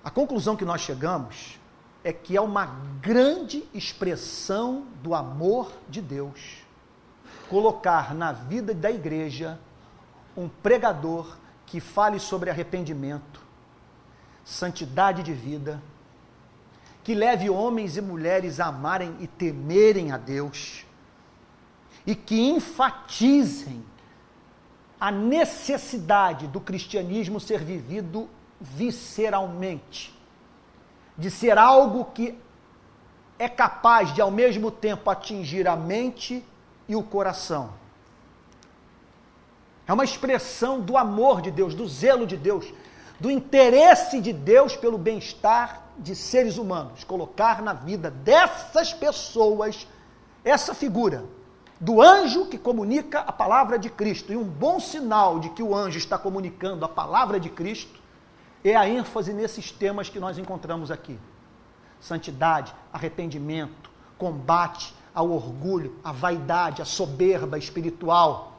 A 0.02 0.10
conclusão 0.10 0.56
que 0.56 0.64
nós 0.64 0.80
chegamos 0.80 1.58
é 2.04 2.12
que 2.12 2.36
é 2.36 2.40
uma 2.40 2.66
grande 3.00 3.64
expressão 3.74 4.86
do 5.02 5.14
amor 5.14 5.72
de 5.88 6.00
Deus. 6.00 6.58
Colocar 7.48 8.14
na 8.14 8.32
vida 8.32 8.72
da 8.72 8.90
igreja 8.90 9.58
um 10.36 10.48
pregador 10.48 11.36
que 11.66 11.80
fale 11.80 12.18
sobre 12.18 12.48
arrependimento, 12.48 13.42
santidade 14.44 15.22
de 15.22 15.32
vida, 15.32 15.82
que 17.02 17.14
leve 17.14 17.50
homens 17.50 17.96
e 17.96 18.00
mulheres 18.00 18.60
a 18.60 18.66
amarem 18.66 19.16
e 19.20 19.26
temerem 19.26 20.12
a 20.12 20.16
Deus, 20.16 20.84
e 22.06 22.14
que 22.14 22.40
enfatizem 22.40 23.84
a 25.00 25.10
necessidade 25.10 26.46
do 26.46 26.60
cristianismo 26.60 27.38
ser 27.40 27.62
vivido 27.62 28.28
visceralmente, 28.60 30.16
de 31.16 31.30
ser 31.30 31.58
algo 31.58 32.06
que 32.06 32.38
é 33.38 33.48
capaz 33.48 34.12
de 34.12 34.20
ao 34.20 34.30
mesmo 34.30 34.70
tempo 34.70 35.08
atingir 35.10 35.68
a 35.68 35.76
mente 35.76 36.44
e 36.88 36.96
o 36.96 37.02
coração. 37.02 37.70
É 39.86 39.92
uma 39.92 40.04
expressão 40.04 40.80
do 40.80 40.96
amor 40.96 41.40
de 41.40 41.50
Deus, 41.50 41.74
do 41.74 41.86
zelo 41.88 42.26
de 42.26 42.36
Deus, 42.36 42.72
do 43.18 43.30
interesse 43.30 44.20
de 44.20 44.32
Deus 44.32 44.76
pelo 44.76 44.98
bem-estar 44.98 45.82
de 45.96 46.14
seres 46.14 46.58
humanos. 46.58 47.04
Colocar 47.04 47.62
na 47.62 47.72
vida 47.72 48.10
dessas 48.10 48.92
pessoas 48.92 49.86
essa 50.44 50.74
figura 50.74 51.24
do 51.80 52.02
anjo 52.02 52.46
que 52.46 52.58
comunica 52.58 53.20
a 53.20 53.32
palavra 53.32 53.78
de 53.78 53.88
Cristo. 53.88 54.32
E 54.32 54.36
um 54.36 54.44
bom 54.44 54.78
sinal 54.80 55.38
de 55.38 55.50
que 55.50 55.62
o 55.62 55.74
anjo 55.74 55.98
está 55.98 56.18
comunicando 56.18 56.84
a 56.84 56.88
palavra 56.88 57.38
de 57.38 57.48
Cristo 57.48 57.98
é 58.64 58.74
a 58.74 58.88
ênfase 58.88 59.32
nesses 59.32 59.70
temas 59.70 60.08
que 60.08 60.18
nós 60.18 60.38
encontramos 60.38 60.90
aqui: 60.90 61.18
santidade, 62.00 62.74
arrependimento, 62.92 63.90
combate 64.16 64.94
ao 65.14 65.30
orgulho, 65.30 65.96
à 66.02 66.12
vaidade, 66.12 66.82
à 66.82 66.84
soberba 66.84 67.58
espiritual. 67.58 68.58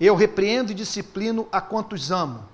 Eu 0.00 0.16
repreendo 0.16 0.72
e 0.72 0.74
disciplino 0.74 1.46
a 1.52 1.60
quantos 1.60 2.10
amo. 2.10 2.44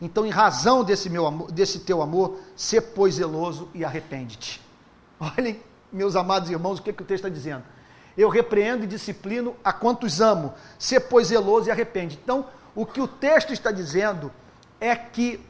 Então, 0.00 0.26
em 0.26 0.30
razão 0.30 0.84
desse, 0.84 1.08
meu 1.08 1.26
amor, 1.26 1.50
desse 1.50 1.80
teu 1.80 2.02
amor, 2.02 2.38
se 2.54 2.80
pois 2.80 3.14
zeloso 3.14 3.68
e 3.74 3.84
arrepende-te. 3.84 4.60
Olhem, 5.18 5.60
meus 5.92 6.14
amados 6.14 6.50
irmãos, 6.50 6.78
o 6.78 6.82
que, 6.82 6.92
que 6.92 7.02
o 7.02 7.06
texto 7.06 7.24
está 7.24 7.34
dizendo. 7.34 7.64
Eu 8.16 8.28
repreendo 8.28 8.84
e 8.84 8.86
disciplino 8.86 9.56
a 9.64 9.72
quantos 9.72 10.20
amo. 10.20 10.52
Se 10.78 11.00
pois 11.00 11.28
zeloso 11.28 11.68
e 11.68 11.70
arrepende. 11.70 12.18
Então, 12.22 12.46
o 12.78 12.86
que 12.86 13.00
o 13.00 13.08
texto 13.08 13.52
está 13.52 13.72
dizendo 13.72 14.32
é 14.80 14.94
que 14.94 15.44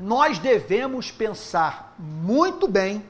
nós 0.00 0.38
devemos 0.38 1.10
pensar 1.10 1.94
muito 1.98 2.66
bem 2.66 3.04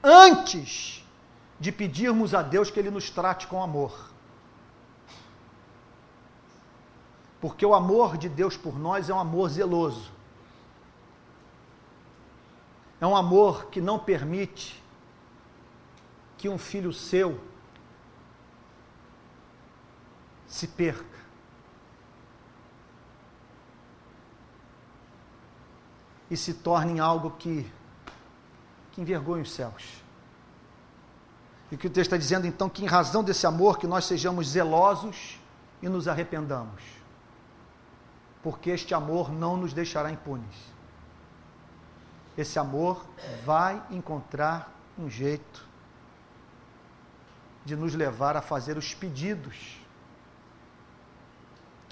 antes 0.00 1.04
de 1.58 1.72
pedirmos 1.72 2.36
a 2.36 2.42
Deus 2.42 2.70
que 2.70 2.78
Ele 2.78 2.88
nos 2.88 3.10
trate 3.10 3.48
com 3.48 3.60
amor. 3.60 4.12
Porque 7.40 7.66
o 7.66 7.74
amor 7.74 8.16
de 8.16 8.28
Deus 8.28 8.56
por 8.56 8.78
nós 8.78 9.10
é 9.10 9.14
um 9.14 9.18
amor 9.18 9.48
zeloso. 9.50 10.12
É 13.00 13.06
um 13.08 13.16
amor 13.16 13.66
que 13.70 13.80
não 13.80 13.98
permite 13.98 14.80
que 16.38 16.48
um 16.48 16.58
filho 16.58 16.92
seu 16.92 17.40
se 20.56 20.66
perca. 20.66 21.04
E 26.30 26.36
se 26.36 26.54
torne 26.54 26.98
algo 26.98 27.30
que, 27.32 27.70
que 28.92 29.00
envergonhe 29.00 29.42
os 29.42 29.52
céus. 29.52 30.02
E 31.70 31.74
o 31.74 31.78
que 31.78 31.86
o 31.86 31.90
texto 31.90 32.08
está 32.08 32.16
dizendo, 32.16 32.46
então, 32.46 32.68
que 32.68 32.82
em 32.82 32.86
razão 32.86 33.22
desse 33.22 33.46
amor, 33.46 33.78
que 33.78 33.86
nós 33.86 34.06
sejamos 34.06 34.48
zelosos 34.48 35.38
e 35.82 35.88
nos 35.88 36.08
arrependamos. 36.08 36.82
Porque 38.42 38.70
este 38.70 38.94
amor 38.94 39.30
não 39.30 39.56
nos 39.56 39.72
deixará 39.72 40.10
impunes. 40.10 40.56
Esse 42.36 42.58
amor 42.58 43.04
vai 43.44 43.82
encontrar 43.90 44.72
um 44.98 45.08
jeito 45.10 45.66
de 47.64 47.76
nos 47.76 47.94
levar 47.94 48.36
a 48.36 48.42
fazer 48.42 48.76
os 48.76 48.94
pedidos 48.94 49.85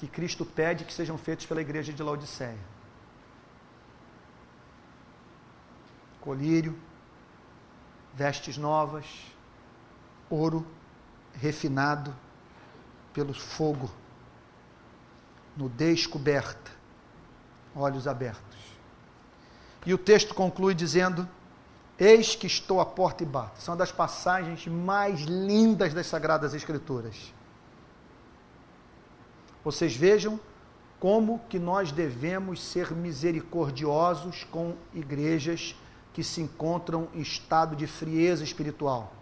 que 0.04 0.08
Cristo 0.08 0.44
pede 0.44 0.84
que 0.84 0.92
sejam 0.92 1.16
feitos 1.16 1.46
pela 1.46 1.62
igreja 1.62 1.90
de 1.90 2.02
Laodiceia. 2.02 2.58
Colírio, 6.20 6.78
vestes 8.12 8.58
novas, 8.58 9.06
ouro 10.28 10.66
refinado 11.32 12.14
pelo 13.14 13.32
fogo, 13.32 13.90
nudez 15.56 16.06
coberta, 16.06 16.70
olhos 17.74 18.06
abertos. 18.06 18.58
E 19.86 19.94
o 19.94 19.98
texto 19.98 20.34
conclui 20.34 20.74
dizendo: 20.74 21.26
Eis 21.98 22.34
que 22.34 22.46
estou 22.46 22.78
à 22.78 22.84
porta 22.84 23.22
e 23.22 23.26
bato. 23.26 23.62
São 23.62 23.74
das 23.74 23.90
passagens 23.90 24.66
mais 24.66 25.22
lindas 25.22 25.94
das 25.94 26.06
Sagradas 26.06 26.52
Escrituras. 26.52 27.32
Vocês 29.64 29.96
vejam 29.96 30.38
como 31.00 31.40
que 31.48 31.58
nós 31.58 31.90
devemos 31.90 32.62
ser 32.62 32.92
misericordiosos 32.92 34.44
com 34.44 34.76
igrejas 34.92 35.74
que 36.12 36.22
se 36.22 36.40
encontram 36.40 37.08
em 37.14 37.20
estado 37.20 37.74
de 37.74 37.86
frieza 37.86 38.44
espiritual. 38.44 39.12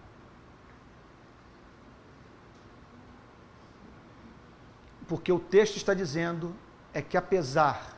Porque 5.09 5.33
o 5.33 5.39
texto 5.39 5.77
está 5.77 5.95
dizendo 5.95 6.55
é 6.93 7.01
que 7.01 7.17
apesar 7.17 7.97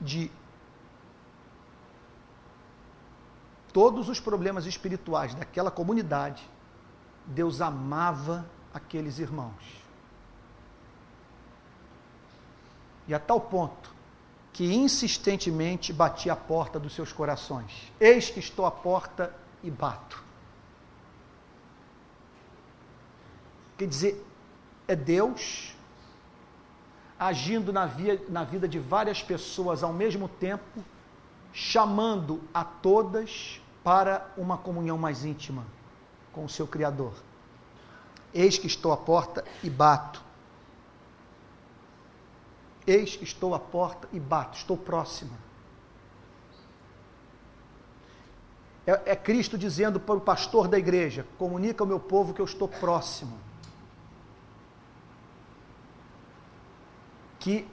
de 0.00 0.30
todos 3.72 4.08
os 4.08 4.18
problemas 4.18 4.66
espirituais 4.66 5.34
daquela 5.34 5.70
comunidade, 5.70 6.48
Deus 7.26 7.60
amava 7.60 8.48
aqueles 8.72 9.18
irmãos. 9.18 9.77
E 13.08 13.14
a 13.14 13.18
tal 13.18 13.40
ponto 13.40 13.96
que 14.52 14.74
insistentemente 14.74 15.92
batia 15.92 16.34
a 16.34 16.36
porta 16.36 16.78
dos 16.78 16.94
seus 16.94 17.12
corações. 17.12 17.92
Eis 17.98 18.28
que 18.28 18.38
estou 18.38 18.66
à 18.66 18.70
porta 18.70 19.34
e 19.62 19.70
bato. 19.70 20.22
Quer 23.76 23.86
dizer, 23.86 24.26
é 24.86 24.96
Deus 24.96 25.74
agindo 27.18 27.72
na, 27.72 27.86
via, 27.86 28.22
na 28.28 28.44
vida 28.44 28.68
de 28.68 28.78
várias 28.78 29.22
pessoas 29.22 29.82
ao 29.82 29.92
mesmo 29.92 30.28
tempo, 30.28 30.84
chamando 31.52 32.40
a 32.52 32.64
todas 32.64 33.60
para 33.82 34.32
uma 34.36 34.56
comunhão 34.56 34.96
mais 34.96 35.24
íntima 35.24 35.64
com 36.32 36.44
o 36.44 36.48
seu 36.48 36.66
Criador. 36.66 37.12
Eis 38.32 38.58
que 38.58 38.66
estou 38.66 38.92
à 38.92 38.96
porta 38.96 39.44
e 39.62 39.70
bato. 39.70 40.22
Eis 42.88 43.14
que 43.14 43.24
estou 43.24 43.54
à 43.54 43.58
porta 43.58 44.08
e 44.14 44.18
bato, 44.18 44.56
estou 44.56 44.74
próximo. 44.74 45.36
É, 48.86 49.12
é, 49.12 49.14
Cristo 49.14 49.58
dizendo 49.58 50.00
para 50.00 50.14
o 50.14 50.20
pastor 50.22 50.66
da 50.66 50.78
igreja: 50.78 51.26
comunica 51.36 51.84
ao 51.84 51.86
meu 51.86 52.00
povo 52.00 52.32
que 52.32 52.40
eu 52.40 52.46
estou 52.46 52.66
próximo. 52.66 53.38
Que 57.38 57.68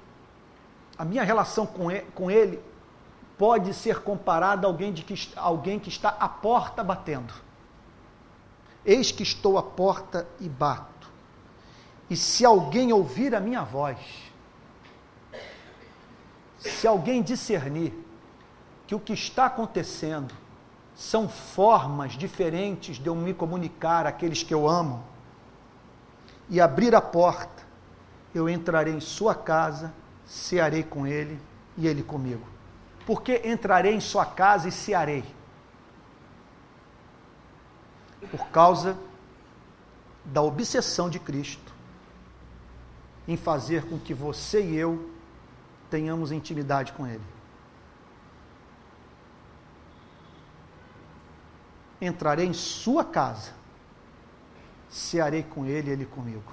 A 0.97 1.05
minha 1.05 1.23
relação 1.23 1.65
com 1.65 1.89
ele, 1.89 2.05
com 2.13 2.29
ele 2.29 2.61
pode 3.37 3.73
ser 3.73 4.01
comparada 4.01 4.67
a 4.67 4.69
alguém, 4.69 4.91
de 4.91 5.01
que, 5.01 5.15
alguém 5.37 5.79
que 5.79 5.87
está 5.87 6.09
à 6.09 6.27
porta 6.27 6.83
batendo. 6.83 7.33
Eis 8.85 9.13
que 9.13 9.23
estou 9.23 9.57
à 9.57 9.63
porta 9.63 10.27
e 10.41 10.49
bato. 10.49 11.09
E 12.09 12.17
se 12.17 12.43
alguém 12.43 12.91
ouvir 12.91 13.33
a 13.33 13.39
minha 13.39 13.63
voz, 13.63 13.97
se 16.69 16.87
alguém 16.87 17.21
discernir 17.21 17.93
que 18.87 18.95
o 18.95 18.99
que 18.99 19.13
está 19.13 19.45
acontecendo 19.45 20.33
são 20.95 21.27
formas 21.27 22.13
diferentes 22.13 22.97
de 22.97 23.07
eu 23.07 23.15
me 23.15 23.33
comunicar 23.33 24.05
àqueles 24.05 24.43
que 24.43 24.53
eu 24.53 24.67
amo, 24.67 25.03
e 26.49 26.61
abrir 26.61 26.93
a 26.95 27.01
porta, 27.01 27.63
eu 28.33 28.47
entrarei 28.47 28.93
em 28.93 28.99
sua 28.99 29.33
casa, 29.33 29.93
cearei 30.25 30.83
com 30.83 31.07
ele 31.07 31.39
e 31.77 31.87
ele 31.87 32.03
comigo. 32.03 32.45
Porque 33.05 33.41
entrarei 33.45 33.93
em 33.93 33.99
sua 33.99 34.25
casa 34.25 34.67
e 34.67 34.71
cearei? 34.71 35.23
Por 38.29 38.47
causa 38.47 38.97
da 40.23 40.41
obsessão 40.41 41.09
de 41.09 41.19
Cristo 41.19 41.73
em 43.27 43.37
fazer 43.37 43.85
com 43.85 43.99
que 43.99 44.13
você 44.13 44.63
e 44.63 44.75
eu 44.75 45.14
tenhamos 45.95 46.29
intimidade 46.29 46.91
com 46.91 47.07
Ele. 47.07 47.23
Entrarei 52.01 52.45
em 52.45 52.51
sua 52.51 53.05
casa, 53.05 53.53
cearei 54.89 55.41
com 55.41 55.65
Ele 55.65 55.89
e 55.89 55.93
Ele 55.93 56.05
comigo. 56.05 56.51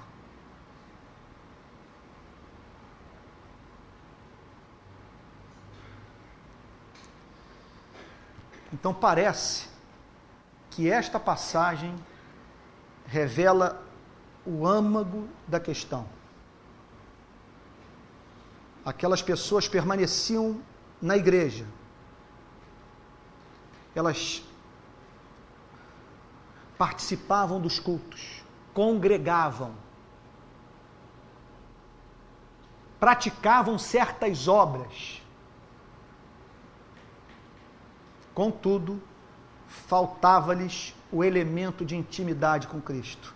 Então 8.71 8.93
parece 8.93 9.67
que 10.69 10.89
esta 10.89 11.19
passagem 11.19 11.93
revela 13.05 13.85
o 14.45 14.65
âmago 14.65 15.27
da 15.45 15.59
questão. 15.59 16.22
Aquelas 18.85 19.21
pessoas 19.21 19.67
permaneciam 19.67 20.61
na 21.01 21.15
igreja. 21.15 21.65
Elas 23.95 24.43
participavam 26.77 27.61
dos 27.61 27.79
cultos, 27.79 28.43
congregavam, 28.73 29.73
praticavam 32.99 33.77
certas 33.77 34.47
obras 34.47 35.23
Contudo, 38.33 39.01
faltava-lhes 39.67 40.95
o 41.11 41.23
elemento 41.23 41.85
de 41.85 41.95
intimidade 41.95 42.67
com 42.67 42.81
Cristo. 42.81 43.33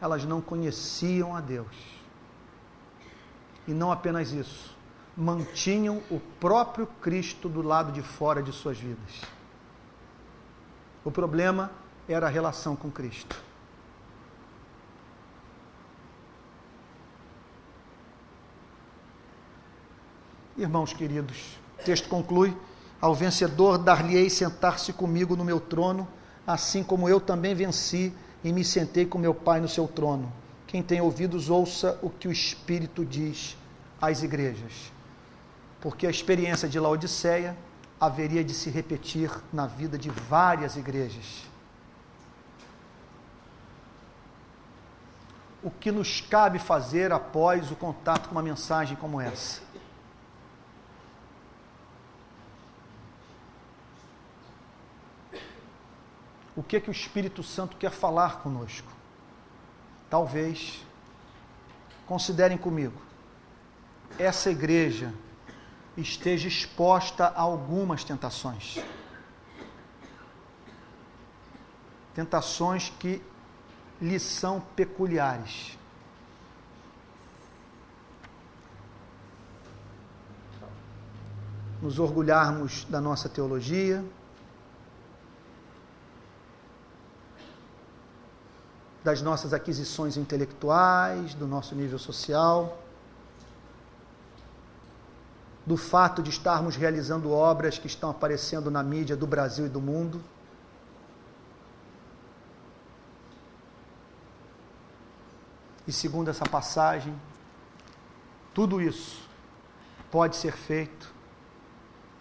Elas 0.00 0.24
não 0.24 0.40
conheciam 0.40 1.34
a 1.34 1.40
Deus. 1.40 1.93
E 3.66 3.72
não 3.72 3.90
apenas 3.90 4.32
isso, 4.32 4.76
mantinham 5.16 6.02
o 6.10 6.20
próprio 6.40 6.86
Cristo 7.00 7.48
do 7.48 7.62
lado 7.62 7.92
de 7.92 8.02
fora 8.02 8.42
de 8.42 8.52
suas 8.52 8.78
vidas. 8.78 9.22
O 11.04 11.10
problema 11.10 11.70
era 12.08 12.26
a 12.26 12.30
relação 12.30 12.74
com 12.74 12.90
Cristo. 12.90 13.42
Irmãos 20.56 20.92
queridos, 20.92 21.58
o 21.80 21.84
texto 21.84 22.08
conclui: 22.08 22.56
Ao 23.00 23.14
vencedor 23.14 23.76
dar-lhe-ei 23.76 24.30
sentar-se 24.30 24.92
comigo 24.92 25.34
no 25.34 25.44
meu 25.44 25.60
trono, 25.60 26.06
assim 26.46 26.82
como 26.82 27.08
eu 27.08 27.20
também 27.20 27.54
venci 27.54 28.14
e 28.42 28.52
me 28.52 28.64
sentei 28.64 29.04
com 29.04 29.18
meu 29.18 29.34
Pai 29.34 29.60
no 29.60 29.68
seu 29.68 29.88
trono. 29.88 30.32
Quem 30.74 30.82
tem 30.82 31.00
ouvidos, 31.00 31.50
ouça 31.50 31.96
o 32.02 32.10
que 32.10 32.26
o 32.26 32.32
Espírito 32.32 33.04
diz 33.04 33.56
às 34.02 34.24
igrejas. 34.24 34.90
Porque 35.80 36.04
a 36.04 36.10
experiência 36.10 36.68
de 36.68 36.80
Laodiceia 36.80 37.56
haveria 38.00 38.42
de 38.42 38.52
se 38.52 38.70
repetir 38.70 39.30
na 39.52 39.68
vida 39.68 39.96
de 39.96 40.10
várias 40.10 40.76
igrejas. 40.76 41.44
O 45.62 45.70
que 45.70 45.92
nos 45.92 46.20
cabe 46.20 46.58
fazer 46.58 47.12
após 47.12 47.70
o 47.70 47.76
contato 47.76 48.28
com 48.28 48.34
uma 48.34 48.42
mensagem 48.42 48.96
como 48.96 49.20
essa? 49.20 49.62
o 56.56 56.64
que 56.64 56.80
que 56.80 56.90
o 56.90 56.92
Espírito 56.92 57.44
Santo 57.44 57.76
quer 57.76 57.92
falar 57.92 58.40
conosco. 58.40 59.03
Talvez 60.14 60.80
considerem 62.06 62.56
comigo. 62.56 63.02
Essa 64.16 64.48
igreja 64.48 65.12
esteja 65.96 66.46
exposta 66.46 67.26
a 67.26 67.40
algumas 67.40 68.04
tentações. 68.04 68.78
Tentações 72.14 72.90
que 72.90 73.20
lhe 74.00 74.20
são 74.20 74.60
peculiares. 74.60 75.76
Nos 81.82 81.98
orgulharmos 81.98 82.84
da 82.84 83.00
nossa 83.00 83.28
teologia, 83.28 84.04
das 89.04 89.20
nossas 89.20 89.52
aquisições 89.52 90.16
intelectuais, 90.16 91.34
do 91.34 91.46
nosso 91.46 91.74
nível 91.74 91.98
social, 91.98 92.78
do 95.66 95.76
fato 95.76 96.22
de 96.22 96.30
estarmos 96.30 96.74
realizando 96.74 97.30
obras 97.30 97.78
que 97.78 97.86
estão 97.86 98.08
aparecendo 98.08 98.70
na 98.70 98.82
mídia 98.82 99.14
do 99.14 99.26
Brasil 99.26 99.66
e 99.66 99.68
do 99.68 99.80
mundo. 99.80 100.22
E 105.86 105.92
segundo 105.92 106.30
essa 106.30 106.46
passagem, 106.46 107.14
tudo 108.54 108.80
isso 108.80 109.28
pode 110.10 110.36
ser 110.36 110.52
feito 110.52 111.12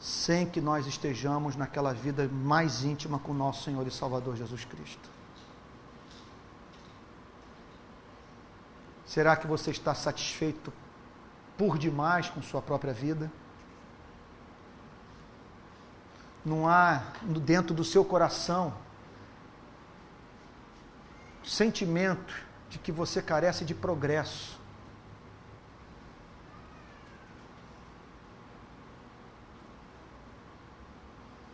sem 0.01 0.45
que 0.45 0.59
nós 0.59 0.86
estejamos 0.86 1.55
naquela 1.55 1.93
vida 1.93 2.27
mais 2.27 2.84
íntima 2.84 3.19
com 3.19 3.34
nosso 3.34 3.63
Senhor 3.63 3.88
e 3.88 3.91
Salvador 3.91 4.36
Jesus 4.36 4.65
Cristo. 4.65 5.12
Será 9.14 9.36
que 9.36 9.45
você 9.45 9.70
está 9.70 9.93
satisfeito 9.93 10.74
por 11.55 11.78
demais 11.78 12.32
com 12.32 12.41
sua 12.41 12.64
própria 12.64 12.91
vida? 12.91 13.32
Não 16.43 16.68
há 16.68 17.03
dentro 17.22 17.76
do 17.76 17.84
seu 17.84 18.03
coração 18.03 18.74
sentimento 21.43 22.34
de 22.68 22.80
que 22.80 22.91
você 22.91 23.22
carece 23.22 23.64
de 23.64 23.76
progresso. 23.76 24.59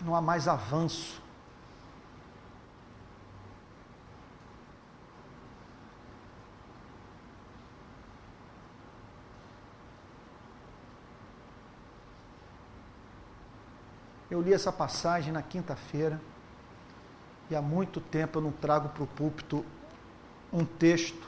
Não 0.02 0.16
há 0.16 0.22
mais 0.22 0.48
avanço. 0.48 1.22
Eu 14.30 14.42
li 14.42 14.54
essa 14.54 14.72
passagem 14.72 15.34
na 15.34 15.42
quinta-feira 15.42 16.22
e 17.50 17.56
há 17.56 17.62
muito 17.62 18.00
tempo 18.00 18.38
eu 18.38 18.44
não 18.44 18.52
trago 18.52 18.90
para 18.90 19.04
o 19.04 19.08
púlpito 19.08 19.66
um 20.54 20.64
texto 20.64 21.28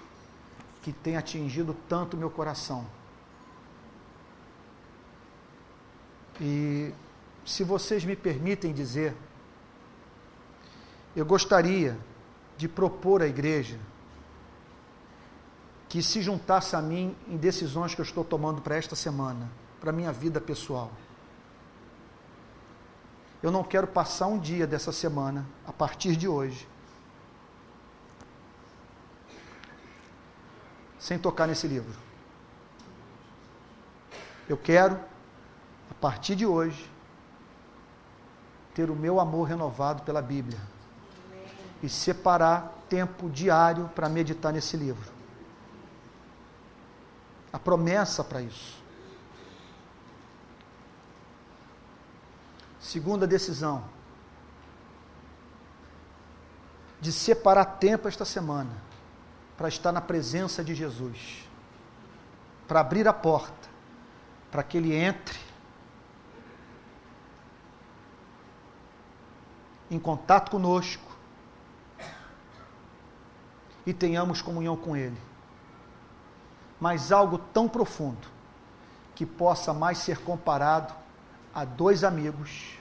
que 0.81 0.91
tem 0.91 1.17
atingido 1.17 1.75
tanto 1.87 2.15
meu 2.15 2.29
coração. 2.29 2.85
E 6.39 6.93
se 7.45 7.63
vocês 7.63 8.05
me 8.05 8.15
permitem 8.15 8.73
dizer, 8.73 9.15
eu 11.15 11.25
gostaria 11.25 11.97
de 12.57 12.67
propor 12.67 13.21
à 13.21 13.27
igreja 13.27 13.79
que 15.89 16.01
se 16.01 16.21
juntasse 16.21 16.75
a 16.75 16.81
mim 16.81 17.15
em 17.27 17.35
decisões 17.35 17.93
que 17.93 18.01
eu 18.01 18.05
estou 18.05 18.23
tomando 18.23 18.61
para 18.61 18.75
esta 18.75 18.95
semana, 18.95 19.51
para 19.79 19.91
minha 19.91 20.11
vida 20.11 20.39
pessoal. 20.39 20.91
Eu 23.41 23.51
não 23.51 23.63
quero 23.63 23.87
passar 23.87 24.27
um 24.27 24.37
dia 24.37 24.67
dessa 24.67 24.91
semana, 24.91 25.45
a 25.65 25.73
partir 25.73 26.15
de 26.15 26.27
hoje, 26.27 26.67
sem 30.99 31.17
tocar 31.17 31.47
nesse 31.47 31.67
livro. 31.67 31.97
Eu 34.47 34.57
quero, 34.57 34.99
a 35.89 35.93
partir 35.99 36.35
de 36.35 36.45
hoje, 36.45 36.89
ter 38.75 38.89
o 38.89 38.95
meu 38.95 39.19
amor 39.19 39.47
renovado 39.47 40.03
pela 40.03 40.21
Bíblia 40.21 40.59
e 41.81 41.89
separar 41.89 42.73
tempo 42.87 43.29
diário 43.29 43.89
para 43.95 44.07
meditar 44.07 44.53
nesse 44.53 44.77
livro. 44.77 45.11
A 47.51 47.57
promessa 47.57 48.23
para 48.23 48.41
isso. 48.41 48.80
Segunda 52.81 53.27
decisão. 53.27 53.83
De 56.99 57.11
separar 57.11 57.65
tempo 57.65 58.07
esta 58.07 58.25
semana 58.25 58.75
para 59.55 59.67
estar 59.67 59.91
na 59.91 60.01
presença 60.01 60.63
de 60.63 60.73
Jesus. 60.73 61.47
Para 62.67 62.79
abrir 62.79 63.07
a 63.07 63.13
porta, 63.13 63.69
para 64.49 64.63
que 64.63 64.77
Ele 64.77 64.95
entre 64.95 65.39
em 69.89 69.99
contato 69.99 70.49
conosco 70.49 71.11
e 73.85 73.93
tenhamos 73.93 74.41
comunhão 74.41 74.75
com 74.75 74.95
Ele. 74.95 75.17
Mas 76.79 77.11
algo 77.11 77.37
tão 77.37 77.67
profundo 77.67 78.27
que 79.13 79.25
possa 79.25 79.73
mais 79.73 79.99
ser 79.99 80.19
comparado 80.19 81.00
a 81.53 81.65
dois 81.65 82.03
amigos 82.03 82.77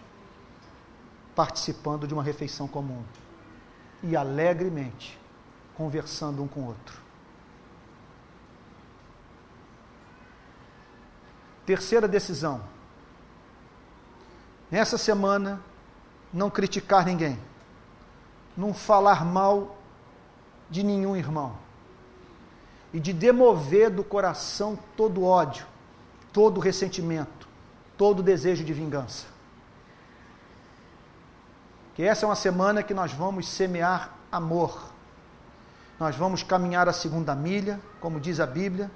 participando 1.34 2.06
de 2.06 2.14
uma 2.14 2.22
refeição 2.22 2.68
comum 2.68 3.02
e 4.02 4.16
alegremente 4.16 5.18
conversando 5.74 6.42
um 6.42 6.48
com 6.48 6.60
o 6.60 6.66
outro. 6.66 7.00
Terceira 11.64 12.08
decisão. 12.08 12.62
Nessa 14.70 14.98
semana, 14.98 15.60
não 16.32 16.50
criticar 16.50 17.04
ninguém, 17.04 17.38
não 18.56 18.74
falar 18.74 19.24
mal 19.24 19.78
de 20.68 20.82
nenhum 20.82 21.16
irmão 21.16 21.56
e 22.92 23.00
de 23.00 23.12
demover 23.12 23.90
do 23.90 24.04
coração 24.04 24.78
todo 24.96 25.24
ódio, 25.24 25.66
todo 26.32 26.60
ressentimento, 26.60 27.39
todo 28.00 28.22
desejo 28.22 28.64
de 28.64 28.72
vingança. 28.72 29.26
Que 31.94 32.02
essa 32.02 32.24
é 32.24 32.26
uma 32.26 32.34
semana 32.34 32.82
que 32.82 32.94
nós 32.94 33.12
vamos 33.12 33.46
semear 33.46 34.14
amor. 34.32 34.90
Nós 35.98 36.16
vamos 36.16 36.42
caminhar 36.42 36.88
a 36.88 36.94
segunda 36.94 37.34
milha, 37.34 37.78
como 38.00 38.18
diz 38.18 38.40
a 38.40 38.46
Bíblia, 38.46 38.90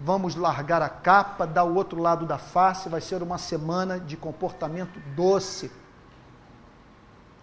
vamos 0.00 0.36
largar 0.36 0.80
a 0.80 0.88
capa, 0.88 1.46
dar 1.46 1.64
o 1.64 1.74
outro 1.74 2.00
lado 2.00 2.24
da 2.24 2.38
face, 2.38 2.88
vai 2.88 3.02
ser 3.02 3.22
uma 3.22 3.36
semana 3.36 4.00
de 4.00 4.16
comportamento 4.16 4.98
doce. 5.14 5.70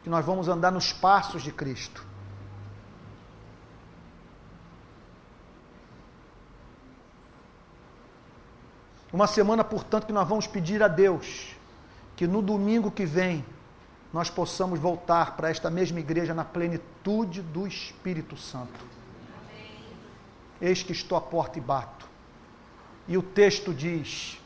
Que 0.01 0.09
nós 0.09 0.25
vamos 0.25 0.47
andar 0.47 0.71
nos 0.71 0.91
passos 0.91 1.43
de 1.43 1.51
Cristo. 1.51 2.03
Uma 9.13 9.27
semana, 9.27 9.63
portanto, 9.63 10.07
que 10.07 10.11
nós 10.11 10.27
vamos 10.27 10.47
pedir 10.47 10.81
a 10.81 10.87
Deus 10.87 11.55
que 12.15 12.25
no 12.25 12.41
domingo 12.41 12.89
que 12.89 13.05
vem 13.05 13.45
nós 14.11 14.27
possamos 14.27 14.79
voltar 14.79 15.37
para 15.37 15.51
esta 15.51 15.69
mesma 15.69 15.99
igreja 15.99 16.33
na 16.33 16.43
plenitude 16.43 17.43
do 17.43 17.67
Espírito 17.67 18.35
Santo. 18.35 18.85
Eis 20.59 20.81
que 20.81 20.91
estou 20.91 21.15
à 21.15 21.21
porta 21.21 21.59
e 21.59 21.61
bato. 21.61 22.07
E 23.07 23.15
o 23.15 23.21
texto 23.21 23.71
diz 23.71 24.39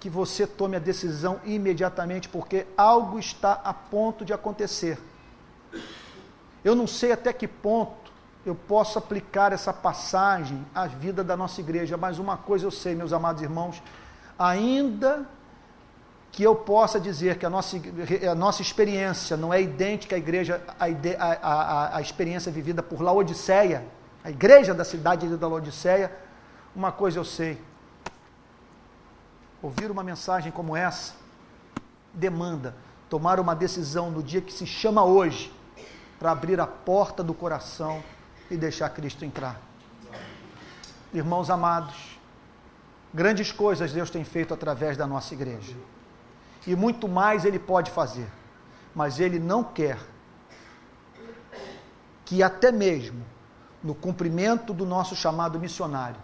que 0.00 0.08
você 0.08 0.46
tome 0.46 0.76
a 0.76 0.80
decisão 0.80 1.40
imediatamente, 1.44 2.26
porque 2.26 2.66
algo 2.76 3.18
está 3.18 3.52
a 3.52 3.74
ponto 3.74 4.24
de 4.24 4.32
acontecer. 4.32 4.98
Eu 6.64 6.74
não 6.74 6.86
sei 6.86 7.12
até 7.12 7.34
que 7.34 7.46
ponto 7.46 8.05
eu 8.46 8.54
posso 8.54 8.96
aplicar 8.96 9.52
essa 9.52 9.72
passagem 9.72 10.64
à 10.72 10.86
vida 10.86 11.24
da 11.24 11.36
nossa 11.36 11.60
igreja, 11.60 11.96
mas 11.96 12.20
uma 12.20 12.36
coisa 12.36 12.64
eu 12.64 12.70
sei, 12.70 12.94
meus 12.94 13.12
amados 13.12 13.42
irmãos, 13.42 13.82
ainda 14.38 15.26
que 16.30 16.44
eu 16.44 16.54
possa 16.54 17.00
dizer 17.00 17.38
que 17.38 17.44
a 17.44 17.50
nossa, 17.50 17.76
a 18.30 18.34
nossa 18.36 18.62
experiência 18.62 19.36
não 19.36 19.52
é 19.52 19.60
idêntica 19.60 20.14
à 20.14 20.18
igreja, 20.18 20.62
à, 20.78 20.84
à, 20.84 21.96
à 21.96 22.00
experiência 22.00 22.52
vivida 22.52 22.84
por 22.84 23.02
Laodiceia, 23.02 23.84
a 24.22 24.30
igreja 24.30 24.72
da 24.72 24.84
cidade 24.84 25.26
da 25.36 25.48
Laodiceia, 25.48 26.12
uma 26.74 26.92
coisa 26.92 27.18
eu 27.18 27.24
sei. 27.24 27.60
Ouvir 29.60 29.90
uma 29.90 30.04
mensagem 30.04 30.52
como 30.52 30.76
essa 30.76 31.14
demanda 32.14 32.76
tomar 33.08 33.40
uma 33.40 33.56
decisão 33.56 34.08
no 34.08 34.22
dia 34.22 34.40
que 34.40 34.52
se 34.52 34.66
chama 34.66 35.04
hoje, 35.04 35.52
para 36.16 36.30
abrir 36.30 36.60
a 36.60 36.66
porta 36.66 37.24
do 37.24 37.34
coração 37.34 38.02
e 38.50 38.56
deixar 38.56 38.90
Cristo 38.90 39.24
entrar. 39.24 39.60
Irmãos 41.12 41.50
amados, 41.50 42.18
grandes 43.12 43.52
coisas 43.52 43.92
Deus 43.92 44.10
tem 44.10 44.24
feito 44.24 44.52
através 44.52 44.96
da 44.96 45.06
nossa 45.06 45.34
igreja. 45.34 45.74
E 46.66 46.74
muito 46.74 47.08
mais 47.08 47.44
Ele 47.44 47.58
pode 47.58 47.90
fazer. 47.90 48.28
Mas 48.94 49.20
Ele 49.20 49.38
não 49.38 49.62
quer 49.62 49.98
que 52.24 52.42
até 52.42 52.72
mesmo 52.72 53.24
no 53.82 53.94
cumprimento 53.94 54.74
do 54.74 54.84
nosso 54.84 55.14
chamado 55.14 55.60
missionário, 55.60 56.20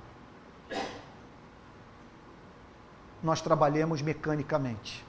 nós 3.22 3.40
trabalhemos 3.40 4.02
mecanicamente. 4.02 5.04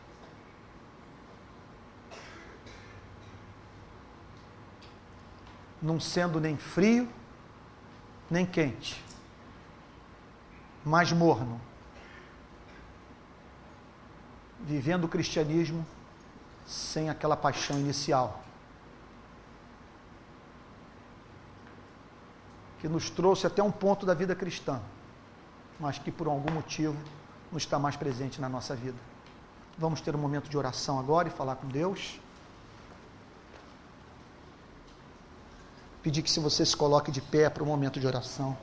Não 5.83 5.99
sendo 5.99 6.39
nem 6.39 6.55
frio, 6.55 7.09
nem 8.31 8.45
quente, 8.45 9.03
mas 10.83 11.11
morno. 11.11 11.59
Vivendo 14.61 15.03
o 15.03 15.09
cristianismo 15.09 15.85
sem 16.65 17.09
aquela 17.09 17.35
paixão 17.35 17.77
inicial. 17.77 18.41
Que 22.79 22.87
nos 22.87 23.09
trouxe 23.09 23.45
até 23.45 23.61
um 23.61 23.71
ponto 23.71 24.05
da 24.05 24.13
vida 24.13 24.33
cristã, 24.33 24.81
mas 25.77 25.99
que 25.99 26.11
por 26.11 26.27
algum 26.27 26.53
motivo 26.53 26.97
não 27.51 27.57
está 27.57 27.77
mais 27.77 27.97
presente 27.97 28.39
na 28.39 28.47
nossa 28.47 28.73
vida. 28.73 28.97
Vamos 29.77 29.99
ter 29.99 30.15
um 30.15 30.19
momento 30.19 30.49
de 30.49 30.57
oração 30.57 30.97
agora 30.97 31.27
e 31.27 31.31
falar 31.31 31.57
com 31.57 31.67
Deus. 31.67 32.19
Pedir 36.03 36.21
que 36.21 36.29
se 36.29 36.39
você 36.39 36.65
se 36.65 36.75
coloque 36.75 37.09
de 37.09 37.21
pé 37.21 37.49
para 37.49 37.63
o 37.63 37.65
momento 37.65 37.99
de 37.99 38.05
oração. 38.05 38.55